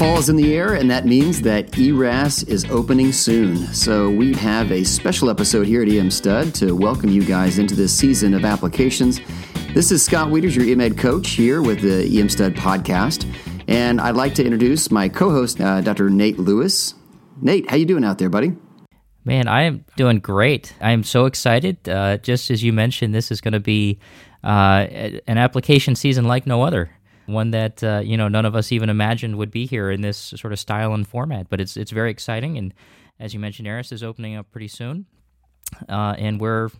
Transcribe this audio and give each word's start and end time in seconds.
Fall 0.00 0.18
is 0.18 0.30
in 0.30 0.36
the 0.36 0.56
air, 0.56 0.72
and 0.72 0.90
that 0.90 1.04
means 1.04 1.42
that 1.42 1.76
ERAS 1.78 2.42
is 2.44 2.64
opening 2.70 3.12
soon. 3.12 3.58
So, 3.74 4.08
we 4.08 4.32
have 4.32 4.72
a 4.72 4.82
special 4.82 5.28
episode 5.28 5.66
here 5.66 5.82
at 5.82 5.90
EM 5.90 6.10
Stud 6.10 6.54
to 6.54 6.74
welcome 6.74 7.10
you 7.10 7.22
guys 7.22 7.58
into 7.58 7.74
this 7.74 7.94
season 7.94 8.32
of 8.32 8.46
applications. 8.46 9.20
This 9.74 9.92
is 9.92 10.02
Scott 10.02 10.28
Wieters, 10.28 10.56
your 10.56 10.64
EMEd 10.64 10.96
coach, 10.96 11.32
here 11.32 11.60
with 11.60 11.82
the 11.82 12.18
EM 12.18 12.30
Stud 12.30 12.54
podcast. 12.54 13.30
And 13.68 14.00
I'd 14.00 14.16
like 14.16 14.34
to 14.36 14.42
introduce 14.42 14.90
my 14.90 15.06
co 15.06 15.28
host, 15.28 15.60
uh, 15.60 15.82
Dr. 15.82 16.08
Nate 16.08 16.38
Lewis. 16.38 16.94
Nate, 17.42 17.68
how 17.68 17.76
you 17.76 17.84
doing 17.84 18.02
out 18.02 18.16
there, 18.16 18.30
buddy? 18.30 18.56
Man, 19.26 19.48
I 19.48 19.64
am 19.64 19.84
doing 19.96 20.20
great. 20.20 20.74
I 20.80 20.92
am 20.92 21.04
so 21.04 21.26
excited. 21.26 21.86
Uh, 21.86 22.16
just 22.16 22.50
as 22.50 22.62
you 22.62 22.72
mentioned, 22.72 23.14
this 23.14 23.30
is 23.30 23.42
going 23.42 23.52
to 23.52 23.60
be 23.60 23.98
uh, 24.42 24.86
an 25.26 25.36
application 25.36 25.94
season 25.94 26.24
like 26.24 26.46
no 26.46 26.62
other 26.62 26.90
one 27.32 27.50
that 27.52 27.82
uh, 27.82 28.00
you 28.04 28.16
know 28.16 28.28
none 28.28 28.46
of 28.46 28.54
us 28.54 28.72
even 28.72 28.90
imagined 28.90 29.36
would 29.36 29.50
be 29.50 29.66
here 29.66 29.90
in 29.90 30.00
this 30.00 30.18
sort 30.36 30.52
of 30.52 30.58
style 30.58 30.94
and 30.94 31.06
format. 31.06 31.48
But 31.48 31.60
it's 31.60 31.76
it's 31.76 31.90
very 31.90 32.10
exciting, 32.10 32.58
and 32.58 32.74
as 33.18 33.34
you 33.34 33.40
mentioned, 33.40 33.68
ERAS 33.68 33.92
is 33.92 34.02
opening 34.02 34.36
up 34.36 34.50
pretty 34.50 34.68
soon, 34.68 35.06
uh, 35.88 36.14
and 36.18 36.40
we're 36.40 36.70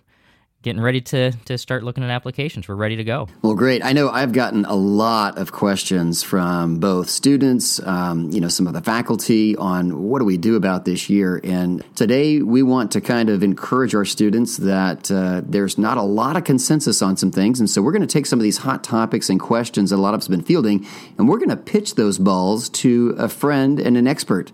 getting 0.62 0.80
ready 0.80 1.00
to 1.00 1.32
to 1.44 1.56
start 1.58 1.82
looking 1.82 2.04
at 2.04 2.10
applications. 2.10 2.68
We're 2.68 2.74
ready 2.74 2.96
to 2.96 3.04
go. 3.04 3.28
Well, 3.42 3.54
great. 3.54 3.84
I 3.84 3.92
know 3.92 4.10
I've 4.10 4.32
gotten 4.32 4.64
a 4.64 4.74
lot 4.74 5.38
of 5.38 5.52
questions 5.52 6.22
from 6.22 6.78
both 6.78 7.08
students, 7.08 7.80
um, 7.86 8.30
you 8.30 8.40
know, 8.40 8.48
some 8.48 8.66
of 8.66 8.72
the 8.72 8.82
faculty 8.82 9.56
on 9.56 10.02
what 10.02 10.18
do 10.18 10.24
we 10.24 10.36
do 10.36 10.56
about 10.56 10.84
this 10.84 11.08
year. 11.08 11.40
And 11.42 11.84
today 11.96 12.42
we 12.42 12.62
want 12.62 12.92
to 12.92 13.00
kind 13.00 13.30
of 13.30 13.42
encourage 13.42 13.94
our 13.94 14.04
students 14.04 14.58
that 14.58 15.10
uh, 15.10 15.42
there's 15.44 15.78
not 15.78 15.96
a 15.96 16.02
lot 16.02 16.36
of 16.36 16.44
consensus 16.44 17.02
on 17.02 17.16
some 17.16 17.30
things, 17.30 17.60
and 17.60 17.68
so 17.68 17.82
we're 17.82 17.92
going 17.92 18.02
to 18.02 18.06
take 18.06 18.26
some 18.26 18.38
of 18.38 18.42
these 18.42 18.58
hot 18.58 18.84
topics 18.84 19.30
and 19.30 19.40
questions 19.40 19.90
that 19.90 19.96
a 19.96 20.02
lot 20.02 20.14
of 20.14 20.18
us 20.18 20.26
have 20.26 20.36
been 20.36 20.44
fielding, 20.44 20.86
and 21.18 21.28
we're 21.28 21.38
going 21.38 21.48
to 21.48 21.56
pitch 21.56 21.94
those 21.94 22.18
balls 22.18 22.68
to 22.68 23.14
a 23.18 23.28
friend 23.28 23.80
and 23.80 23.96
an 23.96 24.06
expert 24.06 24.52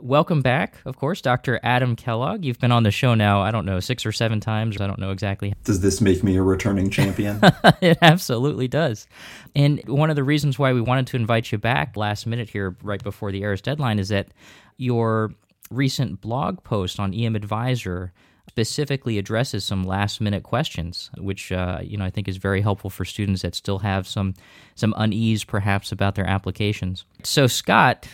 welcome 0.00 0.42
back, 0.42 0.76
of 0.84 0.96
course, 0.96 1.20
Dr. 1.20 1.60
Adam 1.62 1.96
Kellogg. 1.96 2.44
You've 2.44 2.58
been 2.58 2.72
on 2.72 2.82
the 2.82 2.90
show 2.90 3.14
now, 3.14 3.40
I 3.40 3.50
don't 3.50 3.64
know, 3.64 3.80
six 3.80 4.04
or 4.06 4.12
seven 4.12 4.40
times. 4.40 4.80
I 4.80 4.86
don't 4.86 4.98
know 4.98 5.10
exactly. 5.10 5.54
Does 5.64 5.80
this 5.80 6.00
make 6.00 6.22
me 6.22 6.36
a 6.36 6.42
returning 6.42 6.90
champion? 6.90 7.40
it 7.80 7.98
absolutely 8.02 8.68
does. 8.68 9.06
And 9.54 9.86
one 9.88 10.10
of 10.10 10.16
the 10.16 10.24
reasons 10.24 10.58
why 10.58 10.72
we 10.72 10.80
wanted 10.80 11.06
to 11.08 11.16
invite 11.16 11.50
you 11.52 11.58
back 11.58 11.96
last 11.96 12.26
minute 12.26 12.48
here, 12.48 12.76
right 12.82 13.02
before 13.02 13.32
the 13.32 13.42
ERAS 13.42 13.60
deadline, 13.60 13.98
is 13.98 14.08
that 14.08 14.28
your 14.76 15.32
recent 15.70 16.20
blog 16.20 16.62
post 16.64 16.98
on 16.98 17.12
EM 17.12 17.36
Advisor 17.36 18.12
specifically 18.48 19.18
addresses 19.18 19.64
some 19.64 19.84
last 19.84 20.20
minute 20.20 20.42
questions, 20.42 21.10
which 21.18 21.52
uh, 21.52 21.80
you 21.82 21.96
know 21.96 22.04
I 22.04 22.10
think 22.10 22.28
is 22.28 22.38
very 22.38 22.60
helpful 22.60 22.90
for 22.90 23.04
students 23.04 23.42
that 23.42 23.54
still 23.54 23.78
have 23.78 24.08
some 24.08 24.34
some 24.74 24.94
unease 24.96 25.44
perhaps 25.44 25.92
about 25.92 26.14
their 26.14 26.26
applications. 26.26 27.04
So 27.22 27.46
Scott, 27.46 28.08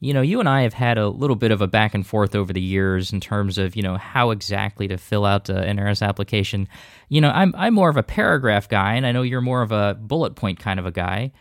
you 0.00 0.14
know, 0.14 0.20
you 0.22 0.38
and 0.38 0.48
I 0.48 0.62
have 0.62 0.74
had 0.74 0.96
a 0.96 1.08
little 1.08 1.34
bit 1.34 1.50
of 1.50 1.60
a 1.60 1.66
back 1.66 1.94
and 1.94 2.06
forth 2.06 2.36
over 2.36 2.52
the 2.52 2.60
years 2.60 3.12
in 3.12 3.20
terms 3.20 3.58
of, 3.58 3.74
you 3.74 3.82
know, 3.82 3.96
how 3.96 4.30
exactly 4.30 4.86
to 4.88 4.96
fill 4.96 5.24
out 5.24 5.48
an 5.48 5.78
ERAS 5.78 6.02
application. 6.02 6.68
You 7.08 7.20
know, 7.20 7.30
I'm, 7.30 7.52
I'm 7.56 7.74
more 7.74 7.88
of 7.88 7.96
a 7.96 8.02
paragraph 8.04 8.68
guy, 8.68 8.94
and 8.94 9.04
I 9.04 9.12
know 9.12 9.22
you're 9.22 9.40
more 9.40 9.62
of 9.62 9.72
a 9.72 9.96
bullet 10.00 10.36
point 10.36 10.60
kind 10.60 10.78
of 10.78 10.86
a 10.86 10.92
guy. 10.92 11.32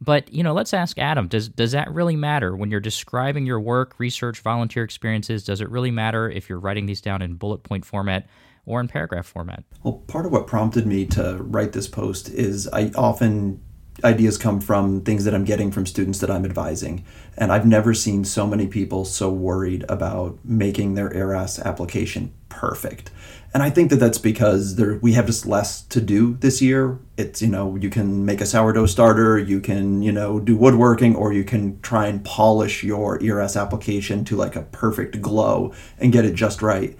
But, 0.00 0.32
you 0.32 0.42
know, 0.42 0.54
let's 0.54 0.72
ask 0.72 0.98
Adam 0.98 1.28
does, 1.28 1.48
does 1.48 1.72
that 1.72 1.92
really 1.92 2.16
matter 2.16 2.56
when 2.56 2.70
you're 2.70 2.80
describing 2.80 3.46
your 3.46 3.60
work, 3.60 3.96
research, 3.98 4.40
volunteer 4.40 4.84
experiences? 4.84 5.44
Does 5.44 5.60
it 5.60 5.68
really 5.68 5.90
matter 5.90 6.30
if 6.30 6.48
you're 6.48 6.60
writing 6.60 6.86
these 6.86 7.00
down 7.00 7.20
in 7.20 7.34
bullet 7.34 7.64
point 7.64 7.84
format? 7.84 8.26
Or 8.66 8.80
in 8.80 8.88
paragraph 8.88 9.26
format? 9.26 9.62
Well, 9.82 10.02
part 10.06 10.24
of 10.24 10.32
what 10.32 10.46
prompted 10.46 10.86
me 10.86 11.04
to 11.08 11.36
write 11.38 11.72
this 11.72 11.86
post 11.86 12.30
is 12.30 12.66
I 12.68 12.92
often 12.94 13.60
ideas 14.02 14.36
come 14.36 14.60
from 14.60 15.02
things 15.02 15.24
that 15.24 15.34
I'm 15.34 15.44
getting 15.44 15.70
from 15.70 15.86
students 15.86 16.18
that 16.18 16.30
I'm 16.30 16.44
advising. 16.44 17.04
And 17.36 17.52
I've 17.52 17.66
never 17.66 17.94
seen 17.94 18.24
so 18.24 18.46
many 18.46 18.66
people 18.66 19.04
so 19.04 19.30
worried 19.30 19.84
about 19.88 20.38
making 20.44 20.94
their 20.94 21.12
ERAS 21.14 21.60
application 21.60 22.32
perfect. 22.48 23.10
And 23.52 23.62
I 23.62 23.70
think 23.70 23.90
that 23.90 23.96
that's 23.96 24.18
because 24.18 24.74
there, 24.74 24.96
we 24.96 25.12
have 25.12 25.26
just 25.26 25.46
less 25.46 25.82
to 25.82 26.00
do 26.00 26.34
this 26.34 26.60
year. 26.60 26.98
It's, 27.16 27.40
you 27.40 27.46
know, 27.46 27.76
you 27.76 27.88
can 27.88 28.24
make 28.24 28.40
a 28.40 28.46
sourdough 28.46 28.86
starter, 28.86 29.38
you 29.38 29.60
can, 29.60 30.02
you 30.02 30.10
know, 30.10 30.40
do 30.40 30.56
woodworking, 30.56 31.14
or 31.14 31.32
you 31.32 31.44
can 31.44 31.80
try 31.80 32.08
and 32.08 32.24
polish 32.24 32.82
your 32.82 33.22
ERAS 33.22 33.56
application 33.56 34.24
to 34.24 34.36
like 34.36 34.56
a 34.56 34.62
perfect 34.62 35.22
glow 35.22 35.72
and 35.98 36.12
get 36.12 36.24
it 36.24 36.34
just 36.34 36.62
right. 36.62 36.96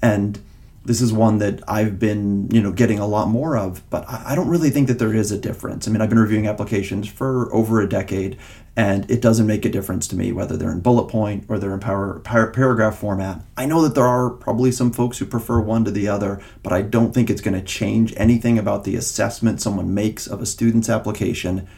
And 0.00 0.40
this 0.84 1.00
is 1.02 1.12
one 1.12 1.38
that 1.38 1.60
I've 1.68 1.98
been, 1.98 2.48
you 2.50 2.62
know, 2.62 2.72
getting 2.72 2.98
a 2.98 3.06
lot 3.06 3.28
more 3.28 3.58
of, 3.58 3.82
but 3.90 4.08
I 4.08 4.34
don't 4.34 4.48
really 4.48 4.70
think 4.70 4.88
that 4.88 4.98
there 4.98 5.14
is 5.14 5.30
a 5.30 5.38
difference. 5.38 5.86
I 5.86 5.90
mean, 5.90 6.00
I've 6.00 6.08
been 6.08 6.18
reviewing 6.18 6.46
applications 6.46 7.06
for 7.08 7.54
over 7.54 7.80
a 7.80 7.88
decade, 7.88 8.38
and 8.74 9.10
it 9.10 9.20
doesn't 9.20 9.46
make 9.46 9.64
a 9.64 9.68
difference 9.68 10.08
to 10.08 10.16
me 10.16 10.32
whether 10.32 10.56
they're 10.56 10.72
in 10.72 10.80
bullet 10.80 11.08
point 11.08 11.44
or 11.48 11.58
they're 11.58 11.74
in 11.74 11.80
power, 11.80 12.20
par- 12.20 12.52
paragraph 12.52 12.96
format. 12.96 13.42
I 13.56 13.66
know 13.66 13.82
that 13.82 13.94
there 13.94 14.06
are 14.06 14.30
probably 14.30 14.72
some 14.72 14.92
folks 14.92 15.18
who 15.18 15.26
prefer 15.26 15.60
one 15.60 15.84
to 15.84 15.90
the 15.90 16.08
other, 16.08 16.40
but 16.62 16.72
I 16.72 16.82
don't 16.82 17.12
think 17.12 17.28
it's 17.28 17.42
going 17.42 17.58
to 17.58 17.66
change 17.66 18.14
anything 18.16 18.58
about 18.58 18.84
the 18.84 18.96
assessment 18.96 19.60
someone 19.60 19.92
makes 19.92 20.26
of 20.26 20.40
a 20.40 20.46
student's 20.46 20.88
application 20.88 21.68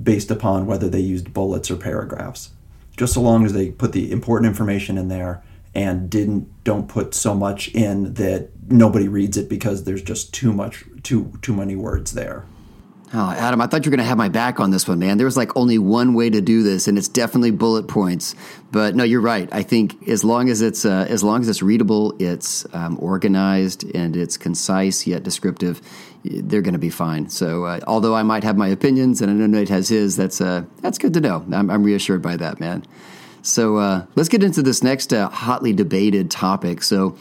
based 0.00 0.30
upon 0.30 0.66
whether 0.66 0.88
they 0.88 1.00
used 1.00 1.32
bullets 1.32 1.70
or 1.70 1.76
paragraphs. 1.76 2.50
Just 2.96 3.14
so 3.14 3.20
long 3.20 3.44
as 3.44 3.52
they 3.52 3.70
put 3.70 3.92
the 3.92 4.12
important 4.12 4.48
information 4.48 4.96
in 4.96 5.08
there 5.08 5.42
and 5.74 6.10
didn't 6.10 6.48
don't 6.64 6.88
put 6.88 7.14
so 7.14 7.34
much 7.34 7.68
in 7.68 8.14
that 8.14 8.50
nobody 8.68 9.08
reads 9.08 9.36
it 9.36 9.48
because 9.48 9.84
there's 9.84 10.02
just 10.02 10.34
too 10.34 10.52
much 10.52 10.84
too 11.02 11.32
too 11.42 11.54
many 11.54 11.76
words 11.76 12.12
there. 12.12 12.44
Oh, 13.12 13.32
Adam, 13.32 13.60
I 13.60 13.66
thought 13.66 13.84
you 13.84 13.90
were 13.90 13.96
going 13.96 14.04
to 14.04 14.08
have 14.08 14.18
my 14.18 14.28
back 14.28 14.60
on 14.60 14.70
this 14.70 14.86
one, 14.86 15.00
man. 15.00 15.18
There 15.18 15.24
was 15.24 15.36
like 15.36 15.56
only 15.56 15.78
one 15.78 16.14
way 16.14 16.30
to 16.30 16.40
do 16.40 16.62
this, 16.62 16.86
and 16.86 16.96
it's 16.96 17.08
definitely 17.08 17.50
bullet 17.50 17.88
points. 17.88 18.36
But 18.70 18.94
no, 18.94 19.02
you're 19.02 19.20
right. 19.20 19.48
I 19.50 19.64
think 19.64 20.06
as 20.08 20.22
long 20.22 20.48
as 20.48 20.62
it's 20.62 20.84
uh, 20.84 21.06
as 21.08 21.24
long 21.24 21.40
as 21.40 21.48
it's 21.48 21.60
readable, 21.60 22.14
it's 22.20 22.64
um, 22.72 22.96
organized, 23.00 23.84
and 23.96 24.16
it's 24.16 24.36
concise 24.36 25.08
yet 25.08 25.24
descriptive, 25.24 25.82
they're 26.24 26.62
going 26.62 26.74
to 26.74 26.78
be 26.78 26.90
fine. 26.90 27.28
So, 27.28 27.64
uh, 27.64 27.80
although 27.88 28.14
I 28.14 28.22
might 28.22 28.44
have 28.44 28.56
my 28.56 28.68
opinions, 28.68 29.20
and 29.20 29.28
I 29.28 29.34
know 29.34 29.48
Nate 29.48 29.70
has 29.70 29.88
his, 29.88 30.16
that's 30.16 30.40
uh, 30.40 30.62
that's 30.80 30.98
good 30.98 31.14
to 31.14 31.20
know. 31.20 31.44
I'm, 31.52 31.68
I'm 31.68 31.82
reassured 31.82 32.22
by 32.22 32.36
that, 32.36 32.60
man. 32.60 32.84
So 33.42 33.76
uh, 33.76 34.06
let's 34.16 34.28
get 34.28 34.42
into 34.42 34.62
this 34.62 34.82
next 34.82 35.12
uh, 35.12 35.28
hotly 35.28 35.72
debated 35.72 36.30
topic. 36.30 36.82
So 36.82 37.16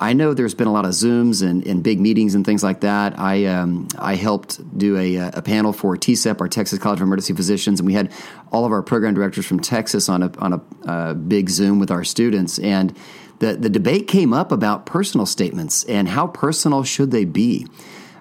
I 0.00 0.14
know 0.14 0.32
there's 0.32 0.54
been 0.54 0.66
a 0.66 0.72
lot 0.72 0.86
of 0.86 0.92
Zooms 0.92 1.46
and, 1.46 1.64
and 1.66 1.82
big 1.82 2.00
meetings 2.00 2.34
and 2.34 2.44
things 2.44 2.64
like 2.64 2.80
that. 2.80 3.18
I 3.18 3.44
um, 3.44 3.86
I 3.98 4.14
helped 4.14 4.78
do 4.78 4.96
a, 4.96 5.18
uh, 5.18 5.30
a, 5.34 5.42
panel 5.42 5.74
for 5.74 5.94
TCEP, 5.94 6.40
our 6.40 6.48
Texas 6.48 6.78
College 6.78 7.00
of 7.00 7.02
Emergency 7.02 7.34
Physicians, 7.34 7.80
and 7.80 7.86
we 7.86 7.92
had 7.92 8.10
all 8.50 8.64
of 8.64 8.72
our 8.72 8.82
program 8.82 9.12
directors 9.12 9.44
from 9.44 9.60
Texas 9.60 10.08
on 10.08 10.22
a 10.22 10.32
on 10.38 10.54
a 10.54 10.88
uh, 10.88 11.14
big 11.14 11.50
Zoom 11.50 11.78
with 11.78 11.90
our 11.90 12.02
students. 12.02 12.58
And 12.58 12.96
the 13.40 13.52
the 13.56 13.68
debate 13.68 14.08
came 14.08 14.32
up 14.32 14.52
about 14.52 14.86
personal 14.86 15.26
statements 15.26 15.84
and 15.84 16.08
how 16.08 16.28
personal 16.28 16.82
should 16.82 17.10
they 17.10 17.26
be. 17.26 17.66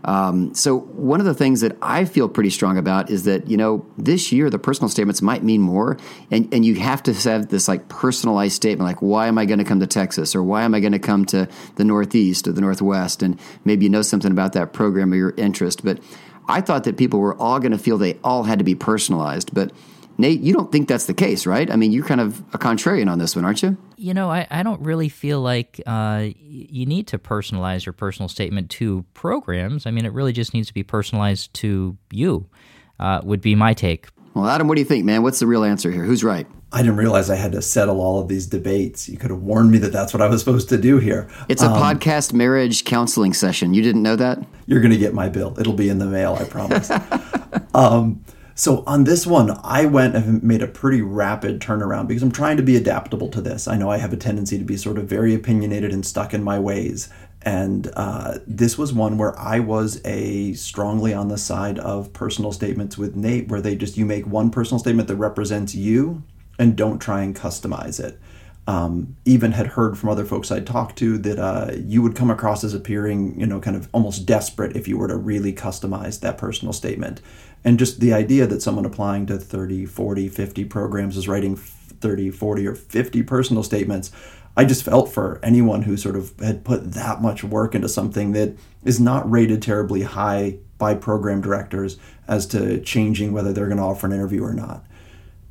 Um, 0.04 0.54
so 0.54 0.80
one 0.80 1.20
of 1.20 1.26
the 1.26 1.34
things 1.34 1.62
that 1.62 1.78
I 1.82 2.06
feel 2.06 2.30
pretty 2.30 2.50
strong 2.50 2.78
about 2.78 3.10
is 3.10 3.24
that 3.26 3.48
you 3.50 3.58
know 3.58 3.86
this 3.98 4.32
year 4.32 4.50
the 4.50 4.60
personal 4.60 4.90
statements 4.90 5.22
might 5.22 5.44
mean 5.44 5.62
more, 5.62 5.98
and 6.32 6.52
and 6.54 6.66
you 6.66 6.76
have 6.76 7.04
to 7.04 7.14
have 7.14 7.50
this 7.50 7.68
like 7.68 7.90
personalized 7.90 8.56
statement 8.56 8.88
like 8.88 9.02
why 9.02 9.28
am 9.28 9.38
I 9.38 9.46
going 9.46 9.60
to 9.60 9.66
come 9.66 9.80
to 9.80 9.88
Texas 9.88 10.36
or 10.36 10.44
why 10.44 10.64
am 10.64 10.74
I 10.74 10.80
going 10.80 10.94
to 10.94 11.00
come 11.00 11.26
to 11.26 11.48
the 11.76 11.84
Northeast 11.84 12.48
or 12.48 12.52
the 12.52 12.62
Northwest, 12.62 13.22
and 13.22 13.40
maybe 13.66 13.86
you 13.86 13.90
know 13.90 14.02
something 14.02 14.32
about 14.32 14.54
that 14.54 14.74
program 14.74 15.14
or 15.14 15.16
your 15.16 15.34
interest. 15.38 15.84
But 15.84 16.00
I 16.48 16.62
thought 16.62 16.84
that 16.86 16.98
people 16.98 17.20
were 17.20 17.36
all 17.36 17.60
going 17.60 17.74
to 17.74 17.78
feel 17.78 17.98
they 17.98 18.18
all 18.24 18.44
had 18.44 18.60
to 18.60 18.66
be 18.66 18.76
personalized, 18.76 19.54
but 19.54 19.72
Nate, 20.18 20.42
you 20.42 20.52
don't 20.52 20.70
think 20.70 20.90
that's 20.90 21.06
the 21.06 21.14
case, 21.14 21.46
right? 21.46 21.72
I 21.72 21.78
mean, 21.78 21.94
you're 21.94 22.06
kind 22.06 22.20
of 22.20 22.40
a 22.54 22.58
contrarian 22.58 23.10
on 23.10 23.20
this 23.20 23.38
one, 23.38 23.46
aren't 23.46 23.64
you? 23.64 23.78
You 24.00 24.14
know, 24.14 24.32
I, 24.32 24.48
I 24.50 24.64
don't 24.64 24.80
really 24.80 25.10
feel 25.10 25.42
like 25.42 25.82
uh, 25.86 26.28
you 26.38 26.86
need 26.86 27.08
to 27.08 27.20
personalize 27.20 27.86
your 27.86 27.92
personal 27.92 28.30
statement 28.30 28.70
to 28.72 29.04
programs. 29.14 29.86
I 29.86 29.92
mean, 29.92 30.06
it 30.06 30.14
really 30.14 30.32
just 30.32 30.54
needs 30.54 30.70
to 30.70 30.74
be 30.74 30.84
personalized 30.84 31.54
to 31.56 31.98
you, 32.10 32.50
uh, 32.98 33.20
would 33.26 33.42
be 33.42 33.56
my 33.56 33.74
take. 33.74 34.08
Well, 34.36 34.48
Adam, 34.48 34.70
what 34.70 34.76
do 34.76 34.82
you 34.82 34.86
think, 34.86 35.04
man? 35.04 35.22
What's 35.22 35.40
the 35.40 35.48
real 35.48 35.66
answer 35.66 35.92
here? 35.92 36.06
Who's 36.06 36.24
right? 36.24 36.48
I 36.72 36.78
didn't 36.78 36.96
realize 36.96 37.30
I 37.30 37.36
had 37.36 37.52
to 37.52 37.62
settle 37.62 38.00
all 38.00 38.22
of 38.22 38.30
these 38.30 38.48
debates. 38.48 39.10
You 39.10 39.18
could 39.18 39.32
have 39.32 39.42
warned 39.42 39.72
me 39.72 39.80
that 39.80 39.92
that's 39.92 40.14
what 40.14 40.22
I 40.22 40.28
was 40.28 40.40
supposed 40.40 40.70
to 40.70 40.78
do 40.78 41.00
here. 41.00 41.28
It's 41.50 41.62
a 41.62 41.68
um, 41.68 41.82
podcast 41.82 42.32
marriage 42.32 42.86
counseling 42.86 43.34
session. 43.34 43.74
You 43.74 43.82
didn't 43.82 44.04
know 44.04 44.16
that? 44.16 44.40
You're 44.66 44.80
going 44.80 44.94
to 44.94 44.98
get 44.98 45.14
my 45.14 45.28
bill. 45.28 45.60
It'll 45.60 45.74
be 45.74 45.90
in 45.90 45.98
the 45.98 46.06
mail, 46.06 46.38
I 46.40 46.46
promise. 46.46 46.90
um, 47.74 48.24
so 48.60 48.84
on 48.86 49.06
this 49.06 49.26
one, 49.26 49.58
I 49.64 49.86
went 49.86 50.18
and 50.18 50.44
made 50.44 50.62
a 50.62 50.68
pretty 50.68 51.02
rapid 51.02 51.62
turnaround 51.62 52.10
because 52.10 52.22
I'm 52.22 52.30
trying 52.30 52.58
to 52.58 52.64
be 52.64 52.76
adaptable 52.76 53.30
to 53.30 53.40
this. 53.40 53.70
I 53.70 53.78
know 53.78 53.90
I 53.90 54.00
have 54.00 54.12
a 54.12 54.18
tendency 54.18 54.58
to 54.58 54.66
be 54.66 54.76
sort 54.76 54.98
of 54.98 55.06
very 55.06 55.34
opinionated 55.34 55.94
and 55.94 56.06
stuck 56.06 56.34
in 56.34 56.44
my 56.44 56.60
ways. 56.60 57.08
And 57.42 57.90
uh, 57.96 58.40
this 58.46 58.78
was 58.78 58.92
one 58.92 59.18
where 59.18 59.40
I 59.40 59.60
was 59.60 60.02
a 60.04 60.52
strongly 60.56 61.14
on 61.14 61.30
the 61.30 61.38
side 61.38 61.80
of 61.80 62.12
personal 62.12 62.52
statements 62.52 62.98
with 62.98 63.16
Nate, 63.16 63.48
where 63.48 63.62
they 63.62 63.78
just 63.78 63.96
you 63.96 64.06
make 64.06 64.28
one 64.28 64.52
personal 64.52 64.80
statement 64.80 65.08
that 65.08 65.16
represents 65.16 65.74
you 65.74 66.24
and 66.60 66.76
don't 66.76 67.00
try 67.00 67.22
and 67.22 67.34
customize 67.34 67.98
it. 67.98 68.20
Um, 68.68 69.16
even 69.24 69.54
had 69.54 69.68
heard 69.68 69.98
from 69.98 70.10
other 70.10 70.26
folks 70.26 70.52
I'd 70.52 70.68
talked 70.68 70.98
to 70.98 71.18
that 71.20 71.40
uh, 71.40 71.72
you 71.76 72.02
would 72.02 72.16
come 72.16 72.30
across 72.30 72.64
as 72.66 72.74
appearing, 72.74 73.40
you 73.40 73.48
know, 73.48 73.60
kind 73.62 73.78
of 73.78 73.88
almost 73.94 74.26
desperate 74.26 74.76
if 74.76 74.88
you 74.88 74.98
were 74.98 75.08
to 75.08 75.16
really 75.16 75.54
customize 75.54 76.20
that 76.20 76.38
personal 76.38 76.74
statement 76.74 77.22
and 77.64 77.80
just 77.80 78.00
the 78.00 78.14
idea 78.14 78.48
that 78.48 78.62
someone 78.62 78.86
applying 78.86 79.26
to 79.28 79.38
30 79.38 79.86
40 79.86 80.30
50 80.30 80.66
programs 80.66 81.18
is 81.18 81.28
writing 81.28 81.56
30, 82.00 82.32
40, 82.32 82.68
or 82.68 82.76
50 82.76 83.24
personal 83.24 83.64
statements. 83.64 84.12
I 84.58 84.66
just 84.66 84.84
felt 84.84 85.12
for 85.12 85.40
anyone 85.44 85.84
who 85.84 85.96
sort 85.96 86.16
of 86.16 86.38
had 86.40 86.66
put 86.66 86.94
that 86.94 87.22
much 87.22 87.44
work 87.44 87.76
into 87.76 87.88
something 87.88 88.34
that 88.34 88.58
is 88.84 89.00
not 89.00 89.30
rated 89.30 89.62
terribly 89.62 90.02
high 90.02 90.58
by 90.78 90.96
program 90.96 91.42
directors 91.42 91.98
as 92.28 92.46
to 92.48 92.80
changing 92.82 93.32
whether 93.32 93.54
they're 93.54 93.68
going 93.68 93.78
to 93.78 93.84
offer 93.84 94.08
an 94.08 94.14
interview 94.14 94.44
or 94.44 94.54
not. 94.54 94.86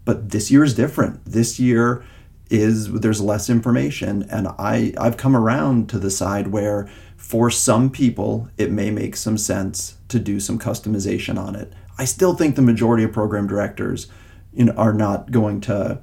But 0.04 0.30
this 0.30 0.50
year 0.50 0.64
is 0.64 0.74
different. 0.74 1.24
This 1.24 1.60
year 1.60 2.04
is 2.50 2.90
there's 2.92 3.20
less 3.20 3.50
information 3.50 4.22
and 4.30 4.48
I 4.58 4.94
I've 4.98 5.18
come 5.18 5.36
around 5.36 5.90
to 5.90 5.98
the 5.98 6.10
side 6.10 6.48
where 6.48 6.88
for 7.16 7.50
some 7.50 7.90
people 7.90 8.48
it 8.56 8.70
may 8.70 8.90
make 8.90 9.16
some 9.16 9.36
sense 9.36 9.98
to 10.08 10.18
do 10.18 10.40
some 10.40 10.58
customization 10.58 11.38
on 11.38 11.54
it. 11.54 11.72
I 11.98 12.04
still 12.04 12.34
think 12.34 12.54
the 12.54 12.62
majority 12.62 13.04
of 13.04 13.12
program 13.12 13.46
directors 13.46 14.06
are 14.76 14.92
not 14.92 15.30
going 15.30 15.60
to 15.62 16.00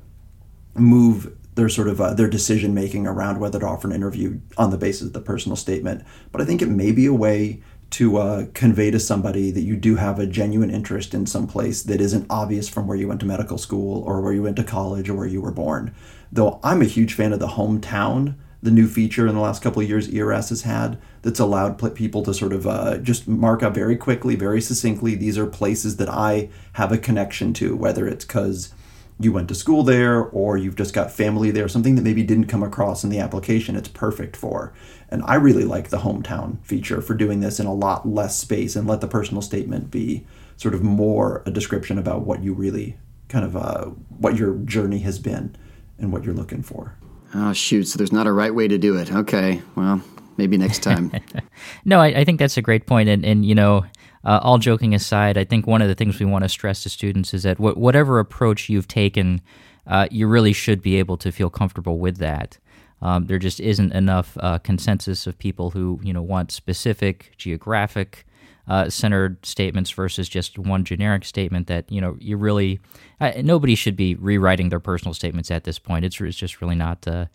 move 0.75 1.35
their 1.55 1.69
sort 1.69 1.87
of 1.87 2.01
uh, 2.01 2.13
their 2.13 2.29
decision 2.29 2.73
making 2.73 3.07
around 3.07 3.39
whether 3.39 3.59
to 3.59 3.65
offer 3.65 3.87
an 3.87 3.95
interview 3.95 4.39
on 4.57 4.71
the 4.71 4.77
basis 4.77 5.07
of 5.07 5.13
the 5.13 5.21
personal 5.21 5.55
statement. 5.55 6.03
But 6.31 6.41
I 6.41 6.45
think 6.45 6.61
it 6.61 6.67
may 6.69 6.91
be 6.91 7.05
a 7.05 7.13
way 7.13 7.63
to 7.91 8.17
uh, 8.17 8.45
convey 8.53 8.91
to 8.91 8.99
somebody 8.99 9.51
that 9.51 9.61
you 9.61 9.77
do 9.77 9.95
have 9.95 10.19
a 10.19 10.25
genuine 10.25 10.69
interest 10.69 11.13
in 11.13 11.25
some 11.25 11.47
place 11.47 11.83
that 11.83 12.01
isn't 12.01 12.25
obvious 12.29 12.67
from 12.67 12.87
where 12.87 12.97
you 12.97 13.07
went 13.07 13.21
to 13.21 13.25
medical 13.25 13.57
school 13.57 14.03
or 14.03 14.21
where 14.21 14.33
you 14.33 14.43
went 14.43 14.57
to 14.57 14.63
college 14.63 15.09
or 15.09 15.15
where 15.15 15.27
you 15.27 15.39
were 15.39 15.51
born. 15.51 15.95
Though 16.31 16.59
I'm 16.61 16.81
a 16.81 16.85
huge 16.85 17.13
fan 17.13 17.31
of 17.31 17.39
the 17.39 17.47
hometown, 17.47 18.35
the 18.65 18.71
new 18.71 18.87
feature 18.87 19.27
in 19.27 19.35
the 19.35 19.41
last 19.41 19.61
couple 19.61 19.79
of 19.79 19.87
years 19.87 20.09
ERAS 20.09 20.49
has 20.49 20.63
had 20.63 20.97
that's 21.21 21.39
allowed 21.39 21.77
people 21.93 22.23
to 22.23 22.33
sort 22.33 22.51
of 22.51 22.65
uh, 22.65 22.97
just 22.97 23.27
mark 23.27 23.61
up 23.61 23.75
very 23.75 23.95
quickly, 23.95 24.35
very 24.35 24.59
succinctly. 24.59 25.13
These 25.13 25.37
are 25.37 25.45
places 25.45 25.97
that 25.97 26.09
I 26.09 26.49
have 26.73 26.91
a 26.91 26.97
connection 26.97 27.53
to, 27.53 27.75
whether 27.75 28.07
it's 28.07 28.25
because 28.25 28.73
you 29.19 29.31
went 29.31 29.47
to 29.49 29.55
school 29.55 29.83
there 29.83 30.19
or 30.19 30.57
you've 30.57 30.75
just 30.75 30.95
got 30.95 31.11
family 31.11 31.51
there, 31.51 31.67
something 31.67 31.93
that 31.93 32.01
maybe 32.01 32.23
didn't 32.23 32.47
come 32.47 32.63
across 32.63 33.03
in 33.03 33.11
the 33.11 33.19
application, 33.19 33.75
it's 33.75 33.87
perfect 33.87 34.35
for. 34.35 34.73
And 35.09 35.21
I 35.25 35.35
really 35.35 35.63
like 35.63 35.89
the 35.89 35.99
hometown 35.99 36.57
feature 36.65 37.01
for 37.01 37.13
doing 37.13 37.41
this 37.41 37.59
in 37.59 37.67
a 37.67 37.73
lot 37.73 38.07
less 38.07 38.35
space 38.35 38.75
and 38.75 38.87
let 38.87 38.99
the 38.99 39.07
personal 39.07 39.43
statement 39.43 39.91
be 39.91 40.25
sort 40.57 40.73
of 40.73 40.81
more 40.81 41.43
a 41.45 41.51
description 41.51 41.99
about 41.99 42.21
what 42.21 42.41
you 42.43 42.53
really 42.53 42.97
kind 43.29 43.45
of 43.45 43.55
uh, 43.55 43.85
what 44.17 44.37
your 44.37 44.55
journey 44.55 44.99
has 44.99 45.19
been 45.19 45.55
and 45.99 46.11
what 46.11 46.23
you're 46.23 46.33
looking 46.33 46.63
for. 46.63 46.97
Oh 47.35 47.51
shoot! 47.51 47.83
So 47.83 47.97
there's 47.97 48.13
not 48.13 48.27
a 48.27 48.31
right 48.31 48.55
way 48.55 48.67
to 48.67 48.77
do 48.77 48.97
it. 48.97 49.11
Okay, 49.11 49.61
well 49.75 50.01
maybe 50.37 50.57
next 50.57 50.83
time. 50.83 51.11
no, 51.85 51.99
I, 51.99 52.07
I, 52.07 52.25
think 52.25 52.39
that's 52.39 52.57
a 52.57 52.61
great 52.61 52.87
point, 52.87 53.09
and 53.09 53.25
and 53.25 53.45
you 53.45 53.55
know 53.55 53.85
uh, 54.23 54.39
all 54.41 54.57
joking 54.57 54.95
aside, 54.95 55.37
I 55.37 55.43
think 55.43 55.67
one 55.67 55.81
of 55.81 55.87
the 55.87 55.95
things 55.95 56.19
we 56.19 56.25
want 56.25 56.43
to 56.43 56.49
stress 56.49 56.83
to 56.83 56.89
students 56.89 57.33
is 57.33 57.43
that 57.43 57.57
wh- 57.57 57.77
whatever 57.77 58.19
approach 58.19 58.69
you've 58.69 58.87
taken, 58.87 59.41
uh, 59.85 60.07
you 60.09 60.27
really 60.27 60.53
should 60.53 60.81
be 60.81 60.95
able 60.95 61.17
to 61.17 61.31
feel 61.31 61.49
comfortable 61.49 61.99
with 61.99 62.17
that. 62.17 62.57
Um, 63.01 63.25
there 63.25 63.37
just 63.37 63.59
isn't 63.59 63.91
enough 63.91 64.37
uh, 64.39 64.57
consensus 64.59 65.27
of 65.27 65.37
people 65.37 65.71
who 65.71 65.99
you 66.03 66.13
know 66.13 66.23
want 66.23 66.51
specific 66.51 67.33
geographic 67.37 68.25
uh, 68.67 68.89
centered 68.89 69.45
statements 69.45 69.91
versus 69.91 70.27
just 70.27 70.57
one 70.57 70.83
generic 70.83 71.25
statement 71.25 71.67
that 71.67 71.91
you 71.91 72.01
know 72.01 72.17
you 72.19 72.37
really 72.37 72.79
uh, 73.19 73.31
nobody 73.43 73.75
should 73.75 73.95
be 73.95 74.15
rewriting 74.15 74.69
their 74.69 74.79
personal 74.79 75.13
statements 75.13 75.51
at 75.51 75.63
this 75.63 75.79
point. 75.79 76.05
It's, 76.05 76.19
it's 76.19 76.37
just 76.37 76.61
really 76.61 76.75
not 76.75 77.07
uh, 77.07 77.25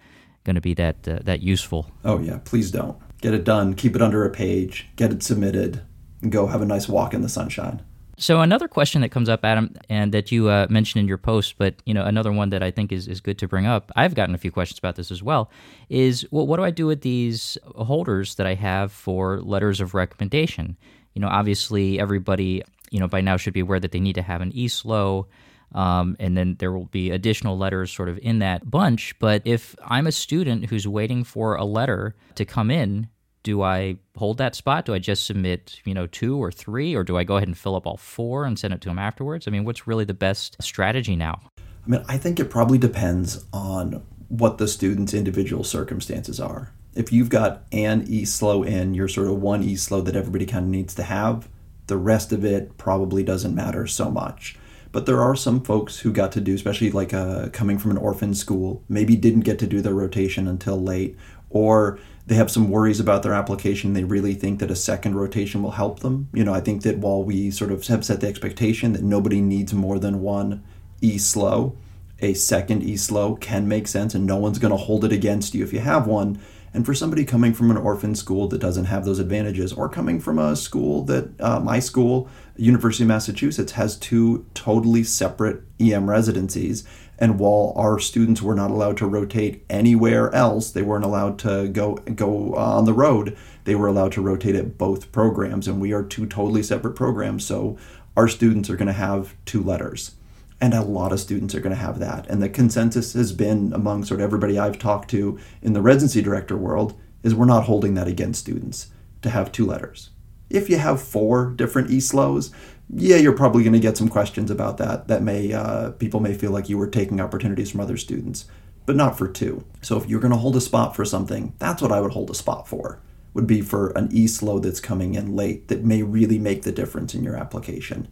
going 0.44 0.54
to 0.54 0.60
be 0.60 0.74
that 0.74 1.02
that 1.02 1.40
useful. 1.40 1.90
Oh 2.04 2.18
yeah, 2.18 2.38
please 2.44 2.70
don't 2.70 2.98
get 3.20 3.34
it 3.34 3.44
done. 3.44 3.74
Keep 3.74 3.96
it 3.96 4.02
under 4.02 4.24
a 4.24 4.30
page. 4.30 4.88
Get 4.96 5.12
it 5.12 5.22
submitted 5.22 5.82
and 6.22 6.32
go 6.32 6.46
have 6.46 6.62
a 6.62 6.66
nice 6.66 6.88
walk 6.88 7.14
in 7.14 7.22
the 7.22 7.28
sunshine. 7.28 7.82
So 8.20 8.42
another 8.42 8.68
question 8.68 9.00
that 9.00 9.08
comes 9.08 9.30
up, 9.30 9.46
Adam, 9.46 9.74
and 9.88 10.12
that 10.12 10.30
you 10.30 10.50
uh, 10.50 10.66
mentioned 10.68 11.00
in 11.00 11.08
your 11.08 11.16
post, 11.16 11.54
but 11.56 11.76
you 11.86 11.94
know 11.94 12.04
another 12.04 12.30
one 12.30 12.50
that 12.50 12.62
I 12.62 12.70
think 12.70 12.92
is, 12.92 13.08
is 13.08 13.18
good 13.18 13.38
to 13.38 13.48
bring 13.48 13.66
up. 13.66 13.90
I've 13.96 14.14
gotten 14.14 14.34
a 14.34 14.38
few 14.38 14.50
questions 14.50 14.78
about 14.78 14.96
this 14.96 15.10
as 15.10 15.22
well. 15.22 15.50
Is 15.88 16.26
well, 16.30 16.46
what 16.46 16.58
do 16.58 16.64
I 16.64 16.70
do 16.70 16.86
with 16.86 17.00
these 17.00 17.56
holders 17.64 18.34
that 18.34 18.46
I 18.46 18.54
have 18.54 18.92
for 18.92 19.40
letters 19.40 19.80
of 19.80 19.94
recommendation? 19.94 20.76
You 21.14 21.20
know, 21.20 21.28
obviously 21.28 22.00
everybody 22.00 22.62
you 22.90 23.00
know 23.00 23.08
by 23.08 23.20
now 23.20 23.36
should 23.36 23.54
be 23.54 23.60
aware 23.60 23.80
that 23.80 23.92
they 23.92 24.00
need 24.00 24.14
to 24.14 24.22
have 24.22 24.40
an 24.40 24.52
eSLOE. 24.52 25.26
Um, 25.72 26.16
and 26.18 26.36
then 26.36 26.56
there 26.58 26.72
will 26.72 26.86
be 26.86 27.10
additional 27.12 27.56
letters 27.56 27.92
sort 27.92 28.08
of 28.08 28.18
in 28.18 28.40
that 28.40 28.68
bunch. 28.68 29.16
But 29.20 29.42
if 29.44 29.76
I'm 29.84 30.08
a 30.08 30.12
student 30.12 30.66
who's 30.66 30.88
waiting 30.88 31.22
for 31.22 31.54
a 31.54 31.64
letter 31.64 32.16
to 32.34 32.44
come 32.44 32.72
in, 32.72 33.08
do 33.42 33.62
I 33.62 33.96
hold 34.16 34.38
that 34.38 34.54
spot? 34.54 34.84
Do 34.84 34.94
I 34.94 34.98
just 34.98 35.26
submit, 35.26 35.80
you 35.84 35.94
know, 35.94 36.06
two 36.06 36.42
or 36.42 36.50
three, 36.50 36.94
or 36.94 37.04
do 37.04 37.16
I 37.16 37.24
go 37.24 37.36
ahead 37.36 37.48
and 37.48 37.56
fill 37.56 37.76
up 37.76 37.86
all 37.86 37.96
four 37.96 38.44
and 38.44 38.58
send 38.58 38.74
it 38.74 38.80
to 38.82 38.88
them 38.88 38.98
afterwards? 38.98 39.46
I 39.46 39.50
mean, 39.50 39.64
what's 39.64 39.86
really 39.86 40.04
the 40.04 40.14
best 40.14 40.56
strategy 40.60 41.16
now? 41.16 41.40
I 41.58 41.62
mean, 41.86 42.04
I 42.08 42.18
think 42.18 42.38
it 42.38 42.50
probably 42.50 42.78
depends 42.78 43.44
on 43.52 44.04
what 44.28 44.58
the 44.58 44.68
student's 44.68 45.14
individual 45.14 45.64
circumstances 45.64 46.38
are. 46.38 46.72
If 46.94 47.12
you've 47.12 47.28
got 47.28 47.64
an 47.72 48.04
E 48.08 48.24
slow 48.24 48.62
in, 48.62 48.94
you're 48.94 49.08
sort 49.08 49.28
of 49.28 49.40
one 49.40 49.62
E 49.62 49.76
slow 49.76 50.00
that 50.02 50.16
everybody 50.16 50.46
kind 50.46 50.64
of 50.64 50.70
needs 50.70 50.94
to 50.96 51.02
have, 51.04 51.48
the 51.86 51.96
rest 51.96 52.32
of 52.32 52.44
it 52.44 52.76
probably 52.78 53.22
doesn't 53.22 53.54
matter 53.54 53.86
so 53.86 54.10
much. 54.10 54.56
But 54.92 55.06
there 55.06 55.20
are 55.20 55.36
some 55.36 55.62
folks 55.62 56.00
who 56.00 56.12
got 56.12 56.32
to 56.32 56.40
do, 56.40 56.54
especially 56.54 56.90
like 56.90 57.14
uh, 57.14 57.48
coming 57.50 57.78
from 57.78 57.92
an 57.92 57.96
orphan 57.96 58.34
school, 58.34 58.82
maybe 58.88 59.14
didn't 59.16 59.40
get 59.40 59.58
to 59.60 59.66
do 59.66 59.80
their 59.80 59.94
rotation 59.94 60.48
until 60.48 60.80
late, 60.80 61.16
or 61.48 61.98
they 62.26 62.34
have 62.34 62.50
some 62.50 62.70
worries 62.70 63.00
about 63.00 63.22
their 63.22 63.34
application. 63.34 63.92
They 63.92 64.04
really 64.04 64.34
think 64.34 64.58
that 64.58 64.70
a 64.70 64.76
second 64.76 65.14
rotation 65.14 65.62
will 65.62 65.72
help 65.72 66.00
them. 66.00 66.28
You 66.32 66.44
know, 66.44 66.54
I 66.54 66.60
think 66.60 66.82
that 66.82 66.98
while 66.98 67.22
we 67.22 67.50
sort 67.50 67.70
of 67.70 67.86
have 67.86 68.04
set 68.04 68.20
the 68.20 68.28
expectation 68.28 68.92
that 68.92 69.02
nobody 69.02 69.40
needs 69.40 69.72
more 69.72 69.98
than 69.98 70.22
one 70.22 70.62
E 71.00 71.18
slow, 71.18 71.76
a 72.20 72.34
second 72.34 72.82
E 72.82 72.96
slow 72.96 73.36
can 73.36 73.66
make 73.68 73.88
sense 73.88 74.14
and 74.14 74.26
no 74.26 74.36
one's 74.36 74.58
going 74.58 74.72
to 74.72 74.76
hold 74.76 75.04
it 75.04 75.12
against 75.12 75.54
you 75.54 75.64
if 75.64 75.72
you 75.72 75.80
have 75.80 76.06
one. 76.06 76.40
And 76.72 76.86
for 76.86 76.94
somebody 76.94 77.24
coming 77.24 77.52
from 77.52 77.70
an 77.70 77.76
orphan 77.76 78.14
school 78.14 78.46
that 78.48 78.60
doesn't 78.60 78.84
have 78.84 79.04
those 79.04 79.18
advantages, 79.18 79.72
or 79.72 79.88
coming 79.88 80.20
from 80.20 80.38
a 80.38 80.54
school 80.54 81.02
that, 81.04 81.40
uh, 81.40 81.58
my 81.58 81.80
school, 81.80 82.28
University 82.56 83.04
of 83.04 83.08
Massachusetts, 83.08 83.72
has 83.72 83.96
two 83.96 84.46
totally 84.54 85.02
separate 85.02 85.62
EM 85.80 86.08
residencies, 86.08 86.84
and 87.20 87.38
while 87.38 87.74
our 87.76 87.98
students 87.98 88.40
were 88.40 88.54
not 88.54 88.70
allowed 88.70 88.96
to 88.98 89.06
rotate 89.06 89.62
anywhere 89.68 90.34
else, 90.34 90.70
they 90.70 90.80
weren't 90.80 91.04
allowed 91.04 91.38
to 91.40 91.68
go 91.68 91.94
go 92.14 92.54
on 92.54 92.86
the 92.86 92.94
road. 92.94 93.36
They 93.64 93.74
were 93.74 93.88
allowed 93.88 94.12
to 94.12 94.22
rotate 94.22 94.54
at 94.54 94.78
both 94.78 95.12
programs, 95.12 95.68
and 95.68 95.80
we 95.80 95.92
are 95.92 96.02
two 96.02 96.26
totally 96.26 96.62
separate 96.62 96.94
programs. 96.94 97.44
So 97.44 97.76
our 98.16 98.26
students 98.26 98.70
are 98.70 98.76
going 98.76 98.86
to 98.86 98.92
have 98.94 99.34
two 99.44 99.62
letters, 99.62 100.12
and 100.60 100.74
a 100.74 100.82
lot 100.82 101.12
of 101.12 101.20
students 101.20 101.54
are 101.54 101.60
going 101.60 101.74
to 101.74 101.82
have 101.82 101.98
that. 101.98 102.26
And 102.28 102.42
the 102.42 102.48
consensus 102.48 103.14
has 103.14 103.32
been 103.32 103.72
among 103.72 104.04
sort 104.04 104.20
of 104.20 104.24
everybody 104.24 104.58
I've 104.58 104.78
talked 104.78 105.10
to 105.10 105.38
in 105.62 105.72
the 105.72 105.80
residency 105.80 106.20
director 106.20 106.56
world 106.56 106.98
is 107.22 107.34
we're 107.34 107.46
not 107.46 107.64
holding 107.64 107.94
that 107.94 108.08
against 108.08 108.40
students 108.40 108.88
to 109.22 109.30
have 109.30 109.52
two 109.52 109.66
letters. 109.66 110.10
If 110.48 110.68
you 110.68 110.78
have 110.78 111.00
four 111.00 111.50
different 111.50 111.90
eSLOEs, 111.90 112.50
yeah, 112.92 113.16
you're 113.16 113.32
probably 113.32 113.62
going 113.62 113.74
to 113.74 113.78
get 113.78 113.96
some 113.96 114.08
questions 114.08 114.50
about 114.50 114.78
that. 114.78 115.06
That 115.08 115.22
may 115.22 115.52
uh, 115.52 115.90
people 115.92 116.20
may 116.20 116.34
feel 116.34 116.50
like 116.50 116.68
you 116.68 116.76
were 116.76 116.88
taking 116.88 117.20
opportunities 117.20 117.70
from 117.70 117.80
other 117.80 117.96
students, 117.96 118.46
but 118.84 118.96
not 118.96 119.16
for 119.16 119.28
two. 119.28 119.64
So 119.80 119.96
if 119.96 120.08
you're 120.08 120.20
going 120.20 120.32
to 120.32 120.38
hold 120.38 120.56
a 120.56 120.60
spot 120.60 120.96
for 120.96 121.04
something, 121.04 121.54
that's 121.58 121.80
what 121.80 121.92
I 121.92 122.00
would 122.00 122.12
hold 122.12 122.30
a 122.30 122.34
spot 122.34 122.66
for. 122.66 123.00
Would 123.32 123.46
be 123.46 123.60
for 123.60 123.90
an 123.90 124.08
eSLOE 124.08 124.62
that's 124.62 124.80
coming 124.80 125.14
in 125.14 125.36
late 125.36 125.68
that 125.68 125.84
may 125.84 126.02
really 126.02 126.38
make 126.38 126.62
the 126.62 126.72
difference 126.72 127.14
in 127.14 127.22
your 127.22 127.36
application. 127.36 128.08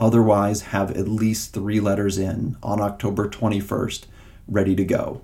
Otherwise, 0.00 0.62
have 0.62 0.90
at 0.92 1.08
least 1.08 1.52
three 1.52 1.80
letters 1.80 2.18
in 2.18 2.56
on 2.62 2.80
October 2.80 3.28
21st, 3.28 4.04
ready 4.46 4.76
to 4.76 4.84
go. 4.84 5.22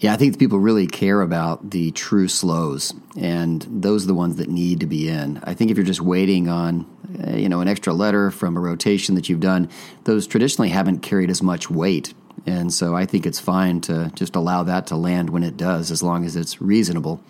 Yeah, 0.00 0.12
I 0.12 0.16
think 0.16 0.38
people 0.38 0.60
really 0.60 0.86
care 0.86 1.22
about 1.22 1.70
the 1.70 1.90
true 1.90 2.28
SLOEs, 2.28 2.94
and 3.16 3.66
those 3.68 4.04
are 4.04 4.06
the 4.06 4.14
ones 4.14 4.36
that 4.36 4.48
need 4.48 4.80
to 4.80 4.86
be 4.86 5.08
in. 5.08 5.40
I 5.42 5.54
think 5.54 5.70
if 5.72 5.76
you're 5.76 5.86
just 5.86 6.00
waiting 6.00 6.48
on, 6.48 6.86
uh, 7.26 7.32
you 7.32 7.48
know, 7.48 7.60
an 7.60 7.66
extra 7.66 7.92
letter 7.92 8.30
from 8.30 8.56
a 8.56 8.60
rotation 8.60 9.16
that 9.16 9.28
you've 9.28 9.40
done, 9.40 9.68
those 10.04 10.28
traditionally 10.28 10.68
haven't 10.68 11.00
carried 11.00 11.30
as 11.30 11.42
much 11.42 11.68
weight, 11.68 12.14
and 12.46 12.72
so 12.72 12.94
I 12.94 13.06
think 13.06 13.26
it's 13.26 13.40
fine 13.40 13.80
to 13.82 14.12
just 14.14 14.36
allow 14.36 14.62
that 14.62 14.86
to 14.88 14.96
land 14.96 15.30
when 15.30 15.42
it 15.42 15.56
does, 15.56 15.90
as 15.90 16.00
long 16.00 16.24
as 16.24 16.36
it's 16.36 16.60
reasonable. 16.60 17.20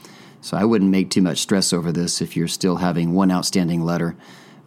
So 0.42 0.56
I 0.56 0.64
wouldn't 0.64 0.90
make 0.90 1.08
too 1.08 1.22
much 1.22 1.38
stress 1.38 1.72
over 1.72 1.90
this 1.90 2.20
if 2.20 2.36
you're 2.36 2.48
still 2.48 2.76
having 2.76 3.14
one 3.14 3.30
outstanding 3.30 3.82
letter, 3.82 4.14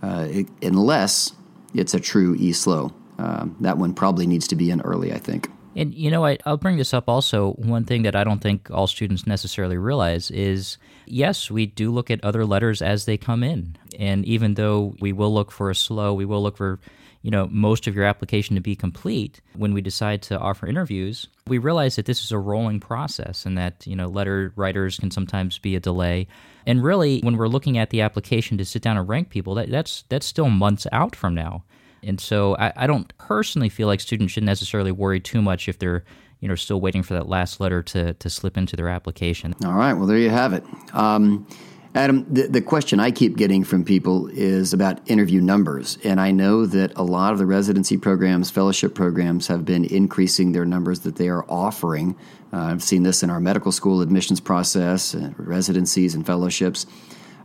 uh, 0.01 0.27
unless 0.63 1.33
it's 1.73 1.93
a 1.93 1.99
true 1.99 2.37
eSLOE. 2.37 2.93
Um, 3.17 3.55
that 3.59 3.77
one 3.77 3.93
probably 3.93 4.25
needs 4.25 4.47
to 4.47 4.55
be 4.55 4.71
in 4.71 4.81
early, 4.81 5.13
I 5.13 5.19
think. 5.19 5.49
And 5.75 5.93
you 5.93 6.11
know, 6.11 6.25
I, 6.25 6.37
will 6.45 6.57
bring 6.57 6.77
this 6.77 6.93
up 6.93 7.07
also. 7.07 7.51
One 7.53 7.85
thing 7.85 8.03
that 8.03 8.15
I 8.15 8.23
don't 8.23 8.41
think 8.41 8.69
all 8.71 8.87
students 8.87 9.25
necessarily 9.25 9.77
realize 9.77 10.29
is 10.31 10.77
yes, 11.05 11.49
we 11.49 11.65
do 11.65 11.91
look 11.91 12.11
at 12.11 12.23
other 12.23 12.45
letters 12.45 12.81
as 12.81 13.05
they 13.05 13.17
come 13.17 13.43
in. 13.43 13.77
And 13.97 14.25
even 14.25 14.55
though 14.55 14.95
we 14.99 15.13
will 15.13 15.33
look 15.33 15.51
for 15.51 15.69
a 15.69 15.73
SLOE, 15.73 16.15
we 16.15 16.25
will 16.25 16.43
look 16.43 16.57
for 16.57 16.79
you 17.21 17.31
know 17.31 17.47
most 17.51 17.87
of 17.87 17.95
your 17.95 18.05
application 18.05 18.55
to 18.55 18.61
be 18.61 18.75
complete 18.75 19.41
when 19.55 19.73
we 19.73 19.81
decide 19.81 20.21
to 20.21 20.37
offer 20.37 20.67
interviews 20.67 21.27
we 21.47 21.57
realize 21.57 21.95
that 21.95 22.05
this 22.05 22.23
is 22.23 22.31
a 22.31 22.37
rolling 22.37 22.79
process 22.79 23.45
and 23.45 23.57
that 23.57 23.85
you 23.85 23.95
know 23.95 24.07
letter 24.07 24.53
writers 24.55 24.97
can 24.97 25.11
sometimes 25.11 25.57
be 25.57 25.75
a 25.75 25.79
delay 25.79 26.27
and 26.65 26.83
really 26.83 27.19
when 27.21 27.37
we're 27.37 27.47
looking 27.47 27.77
at 27.77 27.89
the 27.89 28.01
application 28.01 28.57
to 28.57 28.65
sit 28.65 28.81
down 28.81 28.97
and 28.97 29.07
rank 29.07 29.29
people 29.29 29.55
that, 29.55 29.69
that's 29.69 30.03
that's 30.09 30.25
still 30.25 30.49
months 30.49 30.87
out 30.91 31.15
from 31.15 31.33
now 31.33 31.63
and 32.03 32.19
so 32.19 32.55
I, 32.57 32.73
I 32.75 32.87
don't 32.87 33.15
personally 33.17 33.69
feel 33.69 33.87
like 33.87 33.99
students 33.99 34.33
should 34.33 34.43
necessarily 34.43 34.91
worry 34.91 35.19
too 35.19 35.41
much 35.41 35.69
if 35.69 35.77
they're 35.77 36.03
you 36.41 36.47
know, 36.47 36.55
still 36.55 36.81
waiting 36.81 37.03
for 37.03 37.13
that 37.13 37.29
last 37.29 37.59
letter 37.59 37.81
to, 37.83 38.13
to 38.15 38.29
slip 38.29 38.57
into 38.57 38.75
their 38.75 38.89
application. 38.89 39.55
All 39.63 39.73
right. 39.73 39.93
Well, 39.93 40.07
there 40.07 40.17
you 40.17 40.31
have 40.31 40.53
it. 40.53 40.63
Um, 40.93 41.47
Adam, 41.93 42.25
the, 42.33 42.47
the 42.47 42.61
question 42.61 43.01
I 43.01 43.11
keep 43.11 43.35
getting 43.35 43.65
from 43.65 43.83
people 43.83 44.27
is 44.27 44.71
about 44.71 45.01
interview 45.09 45.41
numbers. 45.41 45.97
And 46.05 46.21
I 46.21 46.31
know 46.31 46.65
that 46.65 46.93
a 46.95 47.03
lot 47.03 47.33
of 47.33 47.39
the 47.39 47.45
residency 47.45 47.97
programs, 47.97 48.49
fellowship 48.49 48.95
programs 48.95 49.47
have 49.47 49.65
been 49.65 49.83
increasing 49.83 50.53
their 50.53 50.63
numbers 50.63 51.01
that 51.01 51.17
they 51.17 51.27
are 51.27 51.43
offering. 51.49 52.15
Uh, 52.53 52.59
I've 52.59 52.83
seen 52.83 53.03
this 53.03 53.23
in 53.23 53.29
our 53.29 53.41
medical 53.41 53.73
school 53.73 53.99
admissions 53.99 54.39
process, 54.39 55.13
uh, 55.13 55.31
residencies 55.35 56.15
and 56.15 56.25
fellowships. 56.25 56.85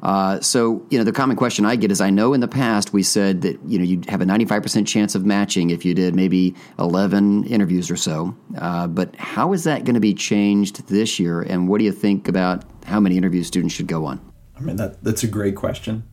Uh, 0.01 0.41
so, 0.41 0.87
you 0.91 0.99
know, 0.99 1.05
the 1.05 1.11
common 1.11 1.37
question 1.37 1.65
I 1.65 1.75
get 1.75 1.91
is 1.91 2.01
I 2.01 2.11
know 2.11 2.33
in 2.33 2.41
the 2.41 2.47
past 2.47 2.93
we 2.93 3.03
said 3.03 3.43
that, 3.43 3.59
you 3.67 3.79
know, 3.79 3.85
you'd 3.85 4.09
have 4.09 4.21
a 4.21 4.25
95% 4.25 4.87
chance 4.87 5.17
of 5.17 5.25
matching 5.25 5.71
if 5.71 5.85
you 5.85 5.93
did 5.93 6.15
maybe 6.15 6.55
11 6.79 7.45
interviews 7.45 7.91
or 7.91 7.97
so. 7.97 8.37
Uh, 8.57 8.87
but 8.87 9.17
how 9.17 9.53
is 9.55 9.65
that 9.65 9.85
going 9.85 9.95
to 9.95 10.01
be 10.01 10.15
changed 10.15 10.87
this 10.87 11.19
year? 11.19 11.43
And 11.43 11.69
what 11.69 11.79
do 11.79 11.85
you 11.85 11.93
think 11.93 12.29
about 12.29 12.63
how 12.85 13.01
many 13.01 13.17
interviews 13.17 13.49
students 13.49 13.75
should 13.75 13.89
go 13.89 14.05
on? 14.05 14.21
I 14.57 14.61
mean, 14.61 14.77
that 14.77 15.03
that's 15.03 15.23
a 15.23 15.29
great 15.29 15.57
question. 15.57 16.05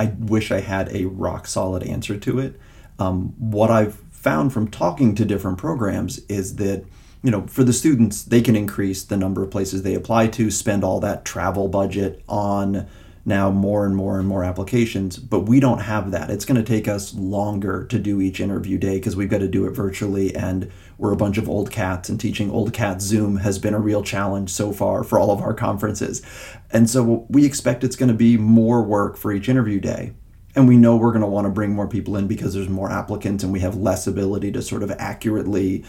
I 0.00 0.06
wish 0.18 0.52
I 0.52 0.60
had 0.60 0.88
a 0.94 1.06
rock 1.06 1.46
solid 1.46 1.82
answer 1.82 2.16
to 2.18 2.38
it. 2.38 2.58
Um, 2.98 3.34
what 3.38 3.70
I've 3.70 3.94
found 4.10 4.52
from 4.52 4.68
talking 4.68 5.14
to 5.14 5.24
different 5.24 5.58
programs 5.58 6.18
is 6.26 6.56
that 6.56 6.84
you 7.22 7.30
know 7.30 7.46
for 7.46 7.64
the 7.64 7.72
students 7.72 8.22
they 8.22 8.42
can 8.42 8.56
increase 8.56 9.02
the 9.04 9.16
number 9.16 9.42
of 9.42 9.50
places 9.50 9.82
they 9.82 9.94
apply 9.94 10.28
to, 10.28 10.50
spend 10.50 10.84
all 10.84 11.00
that 11.00 11.24
travel 11.24 11.68
budget 11.68 12.22
on 12.28 12.86
now 13.28 13.50
more 13.50 13.86
and 13.86 13.94
more 13.94 14.18
and 14.18 14.26
more 14.26 14.42
applications, 14.42 15.18
but 15.18 15.40
we 15.40 15.60
don't 15.60 15.80
have 15.80 16.10
that. 16.10 16.30
It's 16.30 16.44
going 16.44 16.62
to 16.62 16.66
take 16.66 16.88
us 16.88 17.14
longer 17.14 17.84
to 17.84 17.98
do 17.98 18.20
each 18.20 18.40
interview 18.40 18.78
day 18.78 18.96
because 18.96 19.14
we've 19.14 19.28
got 19.28 19.38
to 19.38 19.48
do 19.48 19.66
it 19.66 19.70
virtually 19.70 20.34
and 20.34 20.70
we're 20.96 21.12
a 21.12 21.16
bunch 21.16 21.38
of 21.38 21.48
old 21.48 21.70
cats 21.70 22.08
and 22.08 22.18
teaching 22.18 22.50
old 22.50 22.72
cats 22.72 23.04
Zoom 23.04 23.36
has 23.36 23.58
been 23.58 23.74
a 23.74 23.78
real 23.78 24.02
challenge 24.02 24.50
so 24.50 24.72
far 24.72 25.04
for 25.04 25.18
all 25.18 25.30
of 25.30 25.40
our 25.40 25.54
conferences. 25.54 26.22
And 26.72 26.90
so 26.90 27.26
we 27.28 27.44
expect 27.44 27.84
it's 27.84 27.96
going 27.96 28.08
to 28.08 28.14
be 28.14 28.36
more 28.36 28.82
work 28.82 29.16
for 29.16 29.30
each 29.32 29.48
interview 29.48 29.78
day. 29.78 30.14
And 30.56 30.66
we 30.66 30.76
know 30.76 30.96
we're 30.96 31.12
going 31.12 31.20
to 31.20 31.28
want 31.28 31.44
to 31.44 31.52
bring 31.52 31.72
more 31.72 31.86
people 31.86 32.16
in 32.16 32.26
because 32.26 32.54
there's 32.54 32.68
more 32.68 32.90
applicants 32.90 33.44
and 33.44 33.52
we 33.52 33.60
have 33.60 33.76
less 33.76 34.08
ability 34.08 34.50
to 34.52 34.62
sort 34.62 34.82
of 34.82 34.90
accurately 34.92 35.84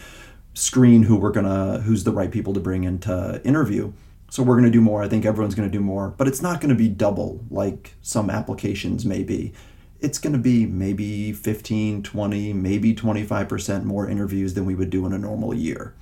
screen 0.54 1.02
who 1.02 1.16
we're 1.16 1.30
going 1.30 1.46
to 1.46 1.80
who's 1.80 2.04
the 2.04 2.12
right 2.12 2.30
people 2.30 2.52
to 2.54 2.60
bring 2.60 2.84
into 2.84 3.40
interview. 3.44 3.92
So 4.30 4.44
we're 4.44 4.54
going 4.54 4.64
to 4.64 4.70
do 4.70 4.80
more. 4.80 5.02
I 5.02 5.08
think 5.08 5.26
everyone's 5.26 5.56
going 5.56 5.68
to 5.68 5.76
do 5.76 5.82
more, 5.82 6.14
but 6.16 6.28
it's 6.28 6.40
not 6.40 6.60
going 6.60 6.68
to 6.68 6.76
be 6.76 6.88
double 6.88 7.44
like 7.50 7.94
some 8.00 8.30
applications 8.30 9.04
may 9.04 9.24
be. 9.24 9.52
It's 9.98 10.18
going 10.18 10.32
to 10.32 10.38
be 10.38 10.66
maybe 10.66 11.32
15, 11.32 12.04
20, 12.04 12.52
maybe 12.52 12.94
25% 12.94 13.84
more 13.84 14.08
interviews 14.08 14.54
than 14.54 14.64
we 14.64 14.76
would 14.76 14.88
do 14.88 15.04
in 15.04 15.12
a 15.12 15.18
normal 15.18 15.52
year. 15.52 15.94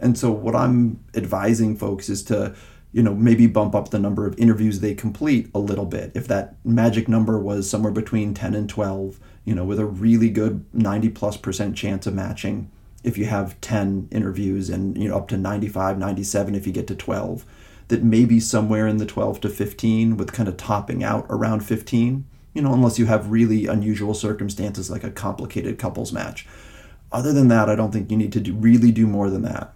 And 0.00 0.18
so 0.18 0.32
what 0.32 0.56
I'm 0.56 0.98
advising 1.14 1.76
folks 1.76 2.08
is 2.08 2.24
to, 2.24 2.56
you 2.92 3.04
know, 3.04 3.14
maybe 3.14 3.46
bump 3.46 3.76
up 3.76 3.90
the 3.90 4.00
number 4.00 4.26
of 4.26 4.36
interviews 4.36 4.80
they 4.80 4.92
complete 4.92 5.48
a 5.54 5.60
little 5.60 5.86
bit. 5.86 6.10
If 6.14 6.26
that 6.26 6.56
magic 6.64 7.08
number 7.08 7.38
was 7.38 7.70
somewhere 7.70 7.92
between 7.92 8.34
10 8.34 8.54
and 8.54 8.68
12, 8.68 9.20
you 9.44 9.54
know, 9.54 9.64
with 9.64 9.78
a 9.78 9.86
really 9.86 10.28
good 10.28 10.64
90 10.74 11.10
plus 11.10 11.36
percent 11.36 11.76
chance 11.76 12.04
of 12.08 12.14
matching, 12.14 12.68
if 13.04 13.16
you 13.16 13.26
have 13.26 13.58
10 13.60 14.08
interviews 14.10 14.70
and, 14.70 15.00
you 15.00 15.08
know, 15.08 15.16
up 15.16 15.28
to 15.28 15.36
95, 15.36 15.98
97 15.98 16.56
if 16.56 16.66
you 16.66 16.72
get 16.72 16.88
to 16.88 16.96
12 16.96 17.46
that 17.88 18.02
maybe 18.02 18.40
somewhere 18.40 18.86
in 18.86 18.96
the 18.96 19.06
12 19.06 19.40
to 19.42 19.48
15 19.48 20.16
with 20.16 20.32
kind 20.32 20.48
of 20.48 20.56
topping 20.56 21.04
out 21.04 21.26
around 21.28 21.60
15 21.60 22.24
you 22.52 22.62
know 22.62 22.72
unless 22.72 22.98
you 22.98 23.06
have 23.06 23.30
really 23.30 23.66
unusual 23.66 24.14
circumstances 24.14 24.90
like 24.90 25.04
a 25.04 25.10
complicated 25.10 25.78
couples 25.78 26.12
match. 26.12 26.46
Other 27.12 27.32
than 27.32 27.48
that 27.48 27.68
i 27.68 27.76
don't 27.76 27.92
think 27.92 28.10
you 28.10 28.16
need 28.16 28.32
to 28.32 28.40
do, 28.40 28.54
really 28.54 28.90
do 28.90 29.06
more 29.06 29.30
than 29.30 29.42
that. 29.42 29.74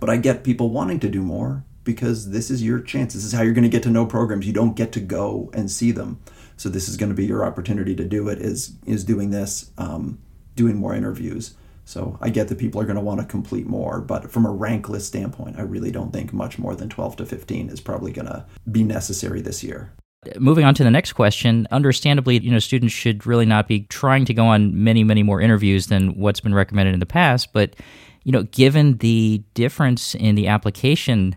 But 0.00 0.10
i 0.10 0.16
get 0.16 0.42
people 0.42 0.70
wanting 0.70 1.00
to 1.00 1.08
do 1.08 1.22
more 1.22 1.64
because 1.84 2.30
this 2.30 2.50
is 2.50 2.62
your 2.62 2.80
chance 2.80 3.14
this 3.14 3.24
is 3.24 3.32
how 3.32 3.42
you're 3.42 3.52
going 3.52 3.62
to 3.62 3.68
get 3.68 3.82
to 3.84 3.90
know 3.90 4.06
programs. 4.06 4.46
You 4.46 4.52
don't 4.52 4.76
get 4.76 4.92
to 4.92 5.00
go 5.00 5.50
and 5.52 5.70
see 5.70 5.92
them. 5.92 6.20
So 6.56 6.68
this 6.68 6.88
is 6.88 6.96
going 6.96 7.10
to 7.10 7.16
be 7.16 7.26
your 7.26 7.44
opportunity 7.44 7.94
to 7.96 8.04
do 8.04 8.28
it 8.28 8.40
is 8.40 8.74
is 8.86 9.04
doing 9.04 9.30
this 9.30 9.70
um, 9.78 10.18
doing 10.56 10.76
more 10.76 10.94
interviews 10.94 11.54
so 11.84 12.16
I 12.20 12.30
get 12.30 12.48
that 12.48 12.58
people 12.58 12.80
are 12.80 12.84
going 12.84 12.96
to 12.96 13.02
want 13.02 13.20
to 13.20 13.26
complete 13.26 13.66
more, 13.66 14.00
but 14.00 14.30
from 14.30 14.46
a 14.46 14.50
rank 14.50 14.88
list 14.88 15.08
standpoint, 15.08 15.58
I 15.58 15.62
really 15.62 15.90
don't 15.90 16.12
think 16.12 16.32
much 16.32 16.58
more 16.58 16.74
than 16.74 16.88
12 16.88 17.16
to 17.16 17.26
15 17.26 17.68
is 17.70 17.80
probably 17.80 18.12
going 18.12 18.26
to 18.26 18.46
be 18.70 18.84
necessary 18.84 19.40
this 19.40 19.62
year. 19.62 19.92
Moving 20.38 20.64
on 20.64 20.74
to 20.74 20.84
the 20.84 20.90
next 20.90 21.14
question, 21.14 21.66
understandably, 21.72 22.38
you 22.38 22.52
know, 22.52 22.60
students 22.60 22.94
should 22.94 23.26
really 23.26 23.46
not 23.46 23.66
be 23.66 23.80
trying 23.80 24.24
to 24.26 24.34
go 24.34 24.46
on 24.46 24.84
many, 24.84 25.02
many 25.02 25.24
more 25.24 25.40
interviews 25.40 25.88
than 25.88 26.16
what's 26.16 26.38
been 26.38 26.54
recommended 26.54 26.94
in 26.94 27.00
the 27.00 27.06
past. 27.06 27.52
But, 27.52 27.74
you 28.22 28.30
know, 28.30 28.44
given 28.44 28.98
the 28.98 29.42
difference 29.54 30.14
in 30.14 30.36
the 30.36 30.46
application 30.46 31.34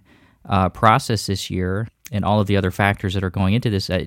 uh, 0.47 0.69
process 0.69 1.25
this 1.25 1.49
year 1.49 1.87
and 2.11 2.23
all 2.23 2.39
of 2.39 2.45
the 2.45 2.55
other 2.55 2.69
factors 2.69 3.15
that 3.15 3.23
are 3.23 3.31
going 3.31 3.55
into 3.55 3.71
this, 3.71 3.89
uh, 3.89 4.05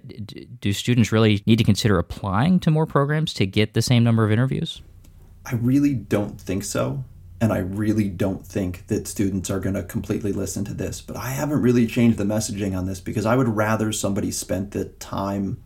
do 0.60 0.72
students 0.72 1.10
really 1.10 1.42
need 1.44 1.56
to 1.56 1.64
consider 1.64 1.98
applying 1.98 2.60
to 2.60 2.70
more 2.70 2.86
programs 2.86 3.34
to 3.34 3.46
get 3.46 3.74
the 3.74 3.82
same 3.82 4.04
number 4.04 4.24
of 4.24 4.30
interviews? 4.30 4.80
I 5.50 5.54
really 5.54 5.94
don't 5.94 6.38
think 6.38 6.62
so. 6.62 7.04
And 7.40 7.52
I 7.52 7.58
really 7.58 8.08
don't 8.08 8.44
think 8.44 8.86
that 8.88 9.06
students 9.06 9.48
are 9.48 9.60
going 9.60 9.76
to 9.76 9.82
completely 9.82 10.32
listen 10.32 10.64
to 10.66 10.74
this. 10.74 11.00
But 11.00 11.16
I 11.16 11.30
haven't 11.30 11.62
really 11.62 11.86
changed 11.86 12.18
the 12.18 12.24
messaging 12.24 12.76
on 12.76 12.84
this 12.86 13.00
because 13.00 13.24
I 13.24 13.36
would 13.36 13.48
rather 13.48 13.92
somebody 13.92 14.30
spent 14.30 14.72
the 14.72 14.86
time 14.86 15.62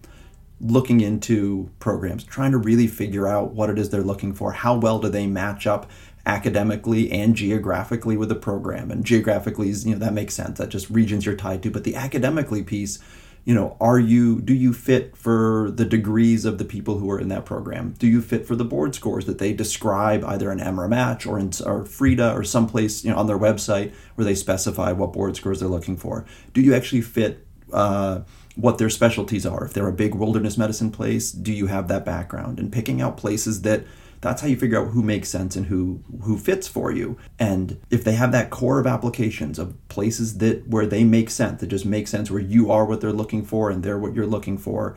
looking 0.61 1.01
into 1.01 1.71
programs, 1.81 2.23
trying 2.23 2.53
to 2.53 2.59
really 2.59 2.87
figure 2.87 3.27
out 3.27 3.55
what 3.55 3.71
it 3.71 3.79
is 3.79 3.91
they're 3.91 4.03
looking 4.03 4.35
for. 4.35 4.53
How 4.53 4.77
well 4.77 5.01
do 5.01 5.09
they 5.09 5.27
match 5.27 5.67
up 5.67 5.91
academically 6.25 7.11
and 7.11 7.35
geographically 7.35 8.17
with 8.17 8.29
the 8.29 8.37
program? 8.37 8.93
And 8.93 9.05
geographically, 9.05 9.71
you 9.71 9.93
know, 9.93 9.99
that 9.99 10.13
makes 10.13 10.35
sense. 10.35 10.59
That 10.59 10.69
just 10.69 10.91
regions 10.91 11.27
you're 11.27 11.35
tied 11.35 11.63
to. 11.65 11.71
But 11.71 11.83
the 11.83 11.97
academically 11.97 12.63
piece, 12.63 13.01
you 13.45 13.55
know 13.55 13.77
are 13.81 13.99
you 13.99 14.41
do 14.41 14.55
you 14.55 14.73
fit 14.73 15.17
for 15.17 15.71
the 15.73 15.85
degrees 15.85 16.45
of 16.45 16.59
the 16.59 16.65
people 16.65 16.99
who 16.99 17.11
are 17.11 17.19
in 17.19 17.29
that 17.29 17.45
program? 17.45 17.95
Do 17.99 18.07
you 18.07 18.21
fit 18.21 18.47
for 18.47 18.57
the 18.57 18.65
board 18.65 18.95
scores 18.95 19.27
that 19.27 19.39
they 19.39 19.53
describe 19.53 20.25
either 20.25 20.51
in 20.53 20.59
EMRA 20.59 20.89
match 20.89 21.27
or 21.27 21.39
in 21.39 21.49
or 21.65 21.85
FREIDA 21.85 22.35
or 22.35 22.45
someplace 22.45 23.05
you 23.05 23.11
know 23.11 23.17
on 23.17 23.27
their 23.27 23.39
website 23.39 23.93
where 24.15 24.25
they 24.25 24.35
specify 24.35 24.93
what 24.93 25.13
board 25.13 25.37
scores 25.37 25.61
they're 25.61 25.69
looking 25.69 25.97
for? 25.97 26.25
Do 26.53 26.61
you 26.61 26.75
actually 26.75 27.03
fit 27.03 27.47
uh, 27.73 28.21
what 28.55 28.79
their 28.79 28.91
specialties 28.91 29.47
are? 29.47 29.65
If 29.65 29.73
they're 29.73 29.89
a 29.89 29.93
big 29.93 30.15
wilderness 30.15 30.57
medicine 30.57 30.91
place 30.91 31.33
do 31.33 31.53
you 31.53 31.67
have 31.67 31.89
that 31.89 32.05
background? 32.05 32.59
And 32.59 32.73
picking 32.73 33.01
out 33.01 33.17
places 33.17 33.63
that 33.63 33.85
that's 34.23 34.41
how 34.41 34.49
you 34.49 34.57
figure 34.57 34.81
out 34.81 34.93
who 34.93 35.03
makes 35.03 35.29
sense 35.29 35.57
and 35.57 35.67
who 35.67 36.03
who 36.23 36.39
fits 36.39 36.67
for 36.67 36.91
you. 36.91 37.19
And 37.39 37.79
if 37.91 38.05
they 38.05 38.15
have 38.15 38.33
that 38.33 38.51
core 38.51 38.81
of 38.81 38.87
applications 38.87 39.59
of 39.59 39.77
places 39.89 40.39
that 40.39 40.67
where 40.67 40.87
they 40.87 41.05
make 41.05 41.29
sense 41.29 41.61
that 41.61 41.67
just 41.67 41.85
make 41.85 42.09
sense 42.09 42.31
where 42.31 42.41
you 42.41 42.71
are 42.71 42.87
what 42.87 43.01
they're 43.01 43.13
looking 43.13 43.45
for 43.45 43.69
and 43.69 43.83
they're 43.83 43.99
what 43.99 44.15
you're 44.15 44.27
looking 44.27 44.57
for 44.57 44.97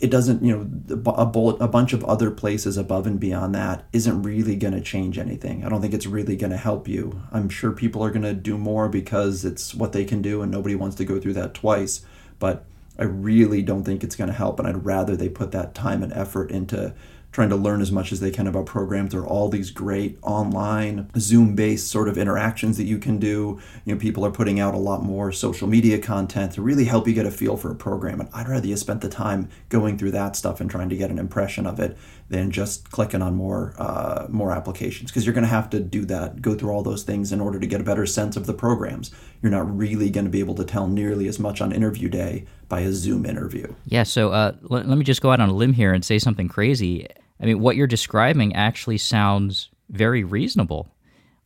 it 0.00 0.10
doesn't 0.10 0.42
you 0.42 0.52
know 0.52 1.12
a, 1.12 1.24
bullet, 1.24 1.60
a 1.60 1.68
bunch 1.68 1.92
of 1.92 2.04
other 2.04 2.30
places 2.30 2.76
above 2.76 3.06
and 3.06 3.20
beyond 3.20 3.54
that 3.54 3.84
isn't 3.92 4.22
really 4.22 4.56
going 4.56 4.74
to 4.74 4.80
change 4.80 5.18
anything. 5.18 5.64
I 5.64 5.68
don't 5.68 5.80
think 5.80 5.94
it's 5.94 6.06
really 6.06 6.34
going 6.34 6.50
to 6.50 6.56
help 6.56 6.88
you. 6.88 7.22
I'm 7.30 7.48
sure 7.48 7.70
people 7.70 8.02
are 8.02 8.10
going 8.10 8.22
to 8.22 8.34
do 8.34 8.58
more 8.58 8.88
because 8.88 9.44
it's 9.44 9.72
what 9.74 9.92
they 9.92 10.04
can 10.04 10.20
do 10.20 10.42
and 10.42 10.50
nobody 10.50 10.74
wants 10.74 10.96
to 10.96 11.04
go 11.04 11.20
through 11.20 11.34
that 11.34 11.54
twice 11.54 12.04
but 12.38 12.64
i 12.98 13.04
really 13.04 13.62
don't 13.62 13.84
think 13.84 14.04
it's 14.04 14.16
going 14.16 14.28
to 14.28 14.34
help 14.34 14.58
and 14.58 14.68
i'd 14.68 14.84
rather 14.84 15.16
they 15.16 15.28
put 15.28 15.52
that 15.52 15.74
time 15.74 16.02
and 16.02 16.12
effort 16.12 16.50
into 16.50 16.94
trying 17.34 17.48
to 17.48 17.56
learn 17.56 17.82
as 17.82 17.90
much 17.90 18.12
as 18.12 18.20
they 18.20 18.30
can 18.30 18.46
about 18.46 18.64
programs. 18.64 19.10
There 19.10 19.20
are 19.20 19.26
all 19.26 19.48
these 19.48 19.72
great 19.72 20.16
online 20.22 21.10
Zoom 21.18 21.56
based 21.56 21.88
sort 21.88 22.08
of 22.08 22.16
interactions 22.16 22.76
that 22.76 22.84
you 22.84 22.96
can 22.96 23.18
do. 23.18 23.60
You 23.84 23.94
know, 23.94 24.00
people 24.00 24.24
are 24.24 24.30
putting 24.30 24.60
out 24.60 24.72
a 24.72 24.78
lot 24.78 25.02
more 25.02 25.32
social 25.32 25.66
media 25.66 25.98
content 25.98 26.52
to 26.52 26.62
really 26.62 26.84
help 26.84 27.08
you 27.08 27.12
get 27.12 27.26
a 27.26 27.32
feel 27.32 27.56
for 27.56 27.72
a 27.72 27.74
program. 27.74 28.20
And 28.20 28.30
I'd 28.32 28.48
rather 28.48 28.68
you 28.68 28.76
spent 28.76 29.00
the 29.00 29.08
time 29.08 29.48
going 29.68 29.98
through 29.98 30.12
that 30.12 30.36
stuff 30.36 30.60
and 30.60 30.70
trying 30.70 30.88
to 30.90 30.96
get 30.96 31.10
an 31.10 31.18
impression 31.18 31.66
of 31.66 31.80
it 31.80 31.98
than 32.28 32.52
just 32.52 32.92
clicking 32.92 33.20
on 33.20 33.34
more 33.34 33.74
uh, 33.78 34.26
more 34.28 34.52
applications 34.52 35.10
because 35.10 35.26
you're 35.26 35.34
going 35.34 35.42
to 35.42 35.48
have 35.48 35.68
to 35.70 35.80
do 35.80 36.04
that, 36.04 36.40
go 36.40 36.54
through 36.54 36.70
all 36.70 36.84
those 36.84 37.02
things 37.02 37.32
in 37.32 37.40
order 37.40 37.58
to 37.58 37.66
get 37.66 37.80
a 37.80 37.84
better 37.84 38.06
sense 38.06 38.36
of 38.36 38.46
the 38.46 38.54
programs. 38.54 39.10
You're 39.42 39.50
not 39.50 39.76
really 39.76 40.08
going 40.08 40.24
to 40.24 40.30
be 40.30 40.40
able 40.40 40.54
to 40.54 40.64
tell 40.64 40.86
nearly 40.86 41.26
as 41.26 41.40
much 41.40 41.60
on 41.60 41.72
interview 41.72 42.08
day 42.08 42.46
by 42.68 42.80
a 42.80 42.92
Zoom 42.92 43.26
interview. 43.26 43.74
Yeah. 43.86 44.04
So 44.04 44.30
uh, 44.30 44.52
let, 44.62 44.86
let 44.86 44.96
me 44.96 45.04
just 45.04 45.20
go 45.20 45.32
out 45.32 45.40
on 45.40 45.48
a 45.48 45.52
limb 45.52 45.72
here 45.72 45.92
and 45.92 46.04
say 46.04 46.20
something 46.20 46.48
crazy 46.48 47.08
I 47.44 47.46
mean, 47.46 47.60
what 47.60 47.76
you're 47.76 47.86
describing 47.86 48.56
actually 48.56 48.96
sounds 48.96 49.68
very 49.90 50.24
reasonable 50.24 50.88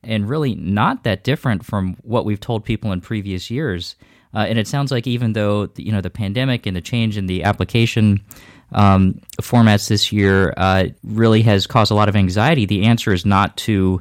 and 0.04 0.28
really 0.28 0.54
not 0.54 1.02
that 1.02 1.24
different 1.24 1.64
from 1.64 1.96
what 2.02 2.24
we've 2.24 2.38
told 2.38 2.64
people 2.64 2.92
in 2.92 3.00
previous 3.00 3.50
years. 3.50 3.96
Uh, 4.32 4.46
and 4.48 4.60
it 4.60 4.68
sounds 4.68 4.92
like 4.92 5.08
even 5.08 5.32
though 5.32 5.68
you 5.74 5.90
know 5.90 6.00
the 6.00 6.08
pandemic 6.08 6.66
and 6.66 6.76
the 6.76 6.80
change 6.80 7.16
in 7.16 7.26
the 7.26 7.42
application 7.42 8.24
um, 8.70 9.20
formats 9.42 9.88
this 9.88 10.12
year 10.12 10.54
uh, 10.56 10.84
really 11.02 11.42
has 11.42 11.66
caused 11.66 11.90
a 11.90 11.96
lot 11.96 12.08
of 12.08 12.14
anxiety, 12.14 12.64
the 12.64 12.84
answer 12.84 13.12
is 13.12 13.26
not 13.26 13.56
to 13.56 14.00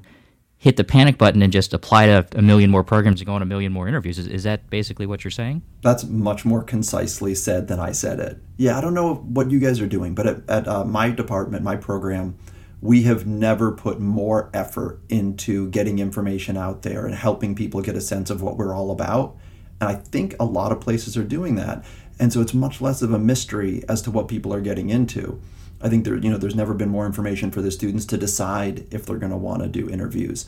hit 0.59 0.75
the 0.75 0.83
panic 0.83 1.17
button 1.17 1.41
and 1.41 1.53
just 1.53 1.73
apply 1.73 2.07
to 2.07 2.27
a 2.35 2.41
million 2.41 2.71
more 2.71 2.83
programs 2.83 3.21
and 3.21 3.27
go 3.27 3.33
on 3.33 3.41
a 3.41 3.45
million 3.45 3.71
more 3.71 3.87
interviews. 3.87 4.17
Is, 4.17 4.27
is 4.27 4.43
that 4.43 4.69
basically 4.69 5.05
what 5.05 5.23
you're 5.23 5.31
saying? 5.31 5.61
That's 5.81 6.03
much 6.03 6.45
more 6.45 6.63
concisely 6.63 7.35
said 7.35 7.67
than 7.67 7.79
I 7.79 7.91
said 7.91 8.19
it. 8.19 8.39
Yeah, 8.57 8.77
I 8.77 8.81
don't 8.81 8.95
know 8.95 9.15
what 9.15 9.51
you 9.51 9.59
guys 9.59 9.79
are 9.79 9.87
doing, 9.87 10.15
but 10.15 10.25
at, 10.25 10.49
at 10.49 10.67
uh, 10.67 10.83
my 10.83 11.11
department, 11.11 11.63
my 11.63 11.75
program, 11.75 12.37
we 12.81 13.03
have 13.03 13.27
never 13.27 13.71
put 13.71 13.99
more 13.99 14.49
effort 14.53 14.99
into 15.09 15.69
getting 15.69 15.99
information 15.99 16.57
out 16.57 16.81
there 16.81 17.05
and 17.05 17.13
helping 17.13 17.53
people 17.55 17.81
get 17.81 17.95
a 17.95 18.01
sense 18.01 18.29
of 18.29 18.41
what 18.41 18.57
we're 18.57 18.73
all 18.73 18.89
about. 18.89 19.35
And 19.79 19.89
I 19.89 19.95
think 19.95 20.35
a 20.39 20.45
lot 20.45 20.71
of 20.71 20.81
places 20.81 21.15
are 21.17 21.23
doing 21.23 21.55
that. 21.55 21.85
And 22.19 22.33
so 22.33 22.41
it's 22.41 22.53
much 22.53 22.81
less 22.81 23.03
of 23.03 23.13
a 23.13 23.19
mystery 23.19 23.83
as 23.87 24.01
to 24.03 24.11
what 24.11 24.27
people 24.27 24.51
are 24.53 24.61
getting 24.61 24.89
into. 24.89 25.39
I 25.81 25.89
think 25.89 26.05
there, 26.05 26.15
you 26.15 26.29
know, 26.29 26.37
there's 26.37 26.55
never 26.55 26.73
been 26.73 26.89
more 26.89 27.05
information 27.05 27.51
for 27.51 27.61
the 27.61 27.71
students 27.71 28.05
to 28.07 28.17
decide 28.17 28.87
if 28.91 29.05
they're 29.05 29.17
going 29.17 29.31
to 29.31 29.37
want 29.37 29.61
to 29.61 29.69
do 29.69 29.89
interviews 29.89 30.45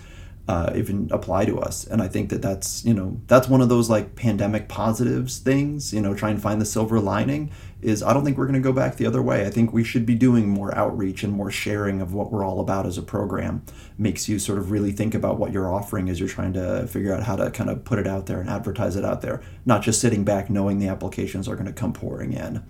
uh, 0.50 0.74
even 0.74 1.08
apply 1.12 1.46
to 1.46 1.60
us. 1.60 1.86
And 1.86 2.02
I 2.02 2.08
think 2.08 2.32
that 2.32 2.42
that's 2.42 2.84
you 2.84 2.92
know 2.92 3.22
that's 3.28 3.48
one 3.48 3.62
of 3.62 3.70
those 3.70 3.88
like 3.88 4.16
pandemic 4.16 4.68
positives 4.68 5.38
things. 5.38 5.94
You 5.94 6.02
know, 6.02 6.16
try 6.16 6.32
and 6.32 6.42
find 6.42 6.60
the 6.60 6.66
silver 6.66 7.00
lining. 7.00 7.52
Is 7.84 8.02
I 8.02 8.14
don't 8.14 8.26
think 8.26 8.36
we're 8.36 8.48
going 8.48 8.60
to 8.60 8.68
go 8.68 8.74
back 8.74 8.96
the 8.96 9.06
other 9.06 9.22
way. 9.22 9.46
I 9.46 9.52
think 9.52 9.72
we 9.72 9.84
should 9.84 10.08
be 10.08 10.16
doing 10.16 10.50
more 10.50 10.76
outreach 10.76 11.24
and 11.24 11.32
more 11.32 11.52
sharing 11.52 12.02
of 12.02 12.16
what 12.16 12.32
we're 12.32 12.44
all 12.44 12.60
about 12.62 12.88
as 12.88 12.98
a 12.98 13.04
program. 13.04 13.64
Makes 14.00 14.28
you 14.28 14.40
sort 14.40 14.58
of 14.58 14.72
really 14.72 14.92
think 14.92 15.14
about 15.14 15.38
what 15.38 15.54
you're 15.54 15.72
offering 15.72 16.10
as 16.10 16.20
you're 16.20 16.28
trying 16.28 16.54
to 16.54 16.88
figure 16.88 17.14
out 17.14 17.22
how 17.22 17.36
to 17.36 17.52
kind 17.52 17.70
of 17.70 17.86
put 17.86 18.00
it 18.00 18.08
out 18.08 18.26
there 18.26 18.42
and 18.42 18.50
advertise 18.50 18.96
it 18.96 19.06
out 19.06 19.22
there. 19.22 19.44
Not 19.68 19.84
just 19.84 20.02
sitting 20.02 20.24
back 20.24 20.50
knowing 20.50 20.80
the 20.80 20.88
applications 20.88 21.48
are 21.48 21.56
going 21.56 21.68
to 21.68 21.74
come 21.74 21.94
pouring 21.94 22.34
in, 22.34 22.64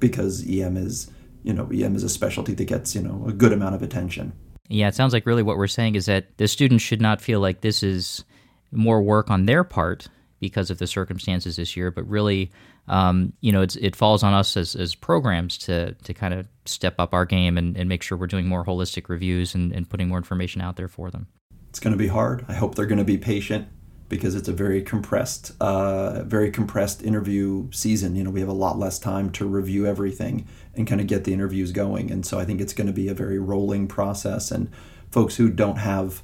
because 0.00 0.42
EM 0.48 0.78
is 0.78 1.10
you 1.46 1.54
know 1.54 1.68
EM 1.72 1.94
is 1.94 2.02
a 2.02 2.08
specialty 2.08 2.52
that 2.52 2.64
gets 2.64 2.94
you 2.94 3.00
know 3.00 3.24
a 3.26 3.32
good 3.32 3.52
amount 3.52 3.74
of 3.74 3.82
attention. 3.82 4.32
Yeah, 4.68 4.88
it 4.88 4.94
sounds 4.94 5.12
like 5.12 5.26
really 5.26 5.44
what 5.44 5.56
we're 5.56 5.68
saying 5.68 5.94
is 5.94 6.06
that 6.06 6.36
the 6.38 6.48
students 6.48 6.82
should 6.82 7.00
not 7.00 7.20
feel 7.20 7.40
like 7.40 7.60
this 7.60 7.82
is 7.82 8.24
more 8.72 9.00
work 9.00 9.30
on 9.30 9.46
their 9.46 9.62
part 9.62 10.08
because 10.40 10.70
of 10.70 10.78
the 10.78 10.88
circumstances 10.88 11.56
this 11.56 11.76
year, 11.76 11.92
but 11.92 12.06
really, 12.08 12.50
um, 12.88 13.32
you 13.40 13.52
know, 13.52 13.62
it 13.62 13.94
falls 13.94 14.22
on 14.24 14.34
us 14.34 14.56
as, 14.56 14.74
as 14.74 14.94
programs 14.94 15.56
to 15.58 15.94
to 15.94 16.12
kind 16.12 16.34
of 16.34 16.48
step 16.64 16.96
up 16.98 17.14
our 17.14 17.24
game 17.24 17.56
and, 17.56 17.76
and 17.76 17.88
make 17.88 18.02
sure 18.02 18.18
we're 18.18 18.26
doing 18.26 18.48
more 18.48 18.64
holistic 18.64 19.08
reviews 19.08 19.54
and, 19.54 19.72
and 19.72 19.88
putting 19.88 20.08
more 20.08 20.18
information 20.18 20.60
out 20.60 20.76
there 20.76 20.88
for 20.88 21.10
them. 21.10 21.28
It's 21.70 21.78
going 21.78 21.92
to 21.92 21.98
be 21.98 22.08
hard. 22.08 22.44
I 22.48 22.54
hope 22.54 22.74
they're 22.74 22.86
going 22.86 22.98
to 22.98 23.04
be 23.04 23.18
patient 23.18 23.68
because 24.08 24.34
it's 24.34 24.48
a 24.48 24.52
very 24.52 24.82
compressed, 24.82 25.52
uh, 25.60 26.22
very 26.22 26.50
compressed 26.50 27.02
interview 27.02 27.68
season. 27.72 28.14
You 28.14 28.24
know, 28.24 28.30
we 28.30 28.40
have 28.40 28.48
a 28.48 28.54
lot 28.54 28.78
less 28.78 28.98
time 28.98 29.30
to 29.32 29.46
review 29.46 29.86
everything 29.86 30.46
and 30.74 30.86
kind 30.86 31.00
of 31.00 31.06
get 31.06 31.24
the 31.24 31.32
interviews 31.32 31.72
going. 31.72 32.10
And 32.10 32.24
so 32.24 32.38
I 32.38 32.44
think 32.44 32.60
it's 32.60 32.72
going 32.72 32.86
to 32.86 32.92
be 32.92 33.08
a 33.08 33.14
very 33.14 33.38
rolling 33.38 33.88
process. 33.88 34.50
And 34.50 34.70
folks 35.10 35.36
who 35.36 35.50
don't 35.50 35.78
have 35.78 36.22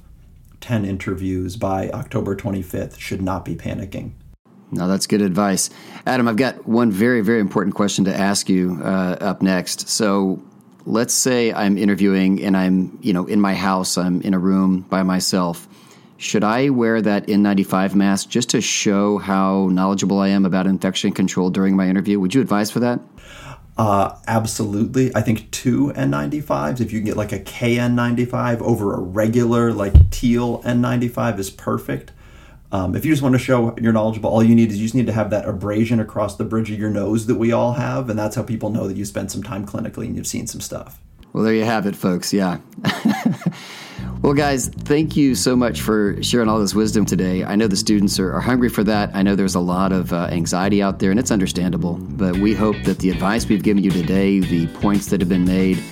10 0.61 0.85
interviews 0.85 1.57
by 1.57 1.89
October 1.89 2.35
25th 2.35 2.97
should 2.97 3.21
not 3.21 3.43
be 3.43 3.55
panicking. 3.55 4.13
No, 4.71 4.87
that's 4.87 5.05
good 5.05 5.21
advice. 5.21 5.69
Adam, 6.05 6.27
I've 6.27 6.37
got 6.37 6.67
one 6.67 6.89
very, 6.89 7.21
very 7.21 7.39
important 7.39 7.75
question 7.75 8.05
to 8.05 8.15
ask 8.15 8.49
you 8.49 8.79
uh, 8.81 9.17
up 9.19 9.41
next. 9.41 9.87
So 9.89 10.41
let's 10.85 11.13
say 11.13 11.53
I'm 11.53 11.77
interviewing 11.77 12.43
and 12.43 12.57
I'm, 12.57 12.97
you 13.01 13.13
know, 13.13 13.25
in 13.25 13.39
my 13.39 13.53
house, 13.53 13.97
I'm 13.97 14.21
in 14.21 14.33
a 14.33 14.39
room 14.39 14.81
by 14.81 15.03
myself 15.03 15.67
should 16.23 16.43
I 16.43 16.69
wear 16.69 17.01
that 17.01 17.27
N95 17.27 17.95
mask 17.95 18.29
just 18.29 18.49
to 18.51 18.61
show 18.61 19.17
how 19.17 19.67
knowledgeable 19.71 20.19
I 20.19 20.29
am 20.29 20.45
about 20.45 20.67
infection 20.67 21.11
control 21.11 21.49
during 21.49 21.75
my 21.75 21.87
interview? 21.87 22.19
Would 22.19 22.33
you 22.33 22.41
advise 22.41 22.71
for 22.71 22.79
that? 22.79 22.99
Uh, 23.77 24.15
absolutely. 24.27 25.13
I 25.15 25.21
think 25.21 25.49
two 25.51 25.91
N95s, 25.95 26.79
if 26.79 26.91
you 26.91 26.99
can 26.99 27.05
get 27.05 27.17
like 27.17 27.31
a 27.31 27.39
KN95 27.39 28.61
over 28.61 28.93
a 28.93 28.99
regular 28.99 29.73
like 29.73 30.11
teal 30.11 30.61
N95 30.63 31.39
is 31.39 31.49
perfect. 31.49 32.11
Um, 32.71 32.95
if 32.95 33.05
you 33.05 33.11
just 33.11 33.21
want 33.21 33.33
to 33.33 33.39
show 33.39 33.75
you're 33.79 33.93
knowledgeable, 33.93 34.29
all 34.29 34.43
you 34.43 34.55
need 34.55 34.71
is 34.71 34.77
you 34.77 34.85
just 34.85 34.95
need 34.95 35.05
to 35.05 35.13
have 35.13 35.29
that 35.29 35.47
abrasion 35.47 35.99
across 35.99 36.37
the 36.37 36.43
bridge 36.43 36.71
of 36.71 36.79
your 36.79 36.89
nose 36.89 37.27
that 37.27 37.35
we 37.35 37.51
all 37.51 37.73
have, 37.73 38.09
and 38.09 38.17
that's 38.17 38.35
how 38.35 38.41
people 38.41 38.71
know 38.71 38.87
that 38.87 38.97
you 38.97 39.05
spent 39.05 39.31
some 39.31 39.43
time 39.43 39.63
clinically 39.63 40.07
and 40.07 40.15
you've 40.15 40.25
seen 40.25 40.47
some 40.47 40.59
stuff. 40.59 40.99
Well, 41.33 41.43
there 41.43 41.53
you 41.53 41.65
have 41.65 41.85
it, 41.85 41.95
folks. 41.95 42.33
Yeah. 42.33 42.59
Well, 44.21 44.33
guys, 44.33 44.69
thank 44.69 45.17
you 45.17 45.35
so 45.35 45.53
much 45.53 45.81
for 45.81 46.21
sharing 46.23 46.47
all 46.47 46.57
this 46.57 46.73
wisdom 46.73 47.05
today. 47.05 47.43
I 47.43 47.55
know 47.57 47.67
the 47.67 47.75
students 47.75 48.19
are, 48.19 48.31
are 48.31 48.39
hungry 48.39 48.69
for 48.69 48.83
that. 48.85 49.13
I 49.13 49.21
know 49.21 49.35
there's 49.35 49.55
a 49.55 49.59
lot 49.59 49.91
of 49.91 50.13
uh, 50.13 50.29
anxiety 50.31 50.81
out 50.81 50.99
there, 50.99 51.11
and 51.11 51.19
it's 51.19 51.29
understandable. 51.29 51.95
But 51.95 52.37
we 52.37 52.53
hope 52.53 52.77
that 52.83 52.99
the 52.99 53.09
advice 53.09 53.47
we've 53.47 53.63
given 53.63 53.83
you 53.83 53.91
today, 53.91 54.39
the 54.39 54.67
points 54.67 55.07
that 55.07 55.19
have 55.19 55.27
been 55.27 55.43
made, 55.43 55.83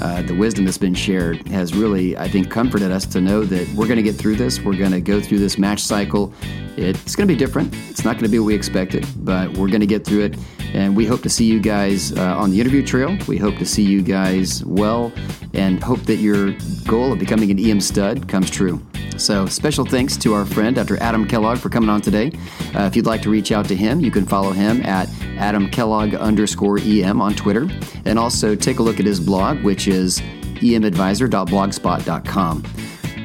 uh, 0.00 0.20
the 0.22 0.34
wisdom 0.34 0.64
that's 0.66 0.78
been 0.78 0.94
shared 0.94 1.48
has 1.48 1.74
really, 1.74 2.16
I 2.16 2.28
think, 2.28 2.50
comforted 2.50 2.90
us 2.90 3.06
to 3.06 3.20
know 3.20 3.44
that 3.44 3.68
we're 3.74 3.86
going 3.86 3.96
to 3.96 4.02
get 4.02 4.16
through 4.16 4.36
this. 4.36 4.60
We're 4.60 4.76
going 4.76 4.92
to 4.92 5.00
go 5.00 5.20
through 5.20 5.38
this 5.38 5.56
match 5.58 5.80
cycle. 5.80 6.32
It's 6.76 7.16
going 7.16 7.26
to 7.26 7.34
be 7.34 7.38
different. 7.38 7.74
It's 7.88 8.04
not 8.04 8.14
going 8.14 8.24
to 8.24 8.28
be 8.28 8.38
what 8.38 8.46
we 8.46 8.54
expected, 8.54 9.06
but 9.16 9.56
we're 9.56 9.68
going 9.68 9.80
to 9.80 9.86
get 9.86 10.04
through 10.04 10.24
it. 10.24 10.36
And 10.74 10.96
we 10.96 11.06
hope 11.06 11.22
to 11.22 11.30
see 11.30 11.44
you 11.44 11.60
guys 11.60 12.12
uh, 12.12 12.36
on 12.36 12.50
the 12.50 12.60
interview 12.60 12.84
trail. 12.84 13.16
We 13.26 13.38
hope 13.38 13.56
to 13.58 13.66
see 13.66 13.82
you 13.82 14.02
guys 14.02 14.64
well 14.64 15.12
and 15.54 15.82
hope 15.82 16.00
that 16.02 16.16
your 16.16 16.52
goal 16.86 17.12
of 17.12 17.18
becoming 17.18 17.50
an 17.50 17.58
EM 17.58 17.80
stud 17.80 18.28
comes 18.28 18.50
true. 18.50 18.80
So, 19.16 19.46
special 19.46 19.84
thanks 19.84 20.16
to 20.18 20.34
our 20.34 20.44
friend, 20.44 20.76
Dr. 20.76 21.02
Adam 21.02 21.26
Kellogg, 21.26 21.58
for 21.58 21.70
coming 21.70 21.90
on 21.90 22.00
today. 22.00 22.30
Uh, 22.74 22.82
if 22.82 22.94
you'd 22.94 23.06
like 23.06 23.22
to 23.22 23.30
reach 23.30 23.50
out 23.50 23.64
to 23.66 23.74
him, 23.74 23.98
you 24.00 24.12
can 24.12 24.24
follow 24.24 24.52
him 24.52 24.80
at 24.86 25.08
Adam 25.38 25.68
Kellogg 25.68 26.14
underscore 26.14 26.78
EM 26.78 27.20
on 27.20 27.34
Twitter. 27.34 27.68
And 28.04 28.16
also 28.18 28.54
take 28.54 28.78
a 28.78 28.82
look 28.82 29.00
at 29.00 29.06
his 29.06 29.18
blog, 29.18 29.64
which 29.64 29.88
is 29.88 30.20
emadvisor.blogspot.com. 30.60 32.62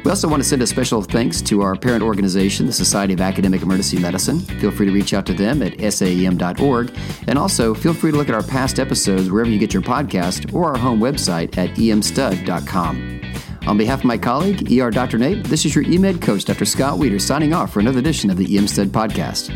We 0.04 0.10
also 0.10 0.28
want 0.28 0.44
to 0.44 0.48
send 0.48 0.62
a 0.62 0.68
special 0.68 1.02
thanks 1.02 1.42
to 1.44 1.62
our 1.62 1.76
parent 1.76 2.04
organization, 2.04 2.66
the 2.66 2.74
Society 2.74 3.14
of 3.14 3.22
Academic 3.22 3.62
Emergency 3.62 3.98
Medicine. 4.00 4.40
Feel 4.40 4.72
free 4.72 4.88
to 4.88 4.92
reach 4.92 5.14
out 5.14 5.26
to 5.28 5.34
them 5.34 5.62
at 5.62 5.78
saem.org. 5.78 6.94
And 7.28 7.40
also, 7.40 7.74
feel 7.74 7.94
free 7.94 8.12
to 8.12 8.18
look 8.18 8.28
at 8.28 8.36
our 8.36 8.44
past 8.44 8.80
episodes 8.80 9.32
wherever 9.32 9.50
you 9.50 9.58
get 9.60 9.74
your 9.74 9.82
podcast 9.82 10.54
or 10.54 10.72
our 10.72 10.78
home 10.78 11.00
website 11.00 11.58
at 11.58 11.70
emstud.com. 11.78 13.22
On 13.66 13.78
behalf 13.78 14.00
of 14.00 14.06
my 14.06 14.18
colleague, 14.18 14.70
ER 14.78 14.92
Dr. 14.92 15.18
Nate, 15.18 15.46
this 15.46 15.66
is 15.66 15.74
your 15.74 15.86
EMED 15.86 16.22
coach, 16.22 16.44
Dr. 16.44 16.66
Scott 16.66 17.00
Wieters, 17.00 17.22
signing 17.22 17.54
off 17.54 17.72
for 17.72 17.80
another 17.80 18.00
edition 18.00 18.30
of 18.30 18.36
the 18.36 18.58
EM 18.58 18.68
Stud 18.68 18.90
podcast. 18.90 19.52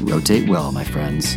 Rotate 0.00 0.48
well, 0.48 0.72
my 0.72 0.82
friends. 0.82 1.36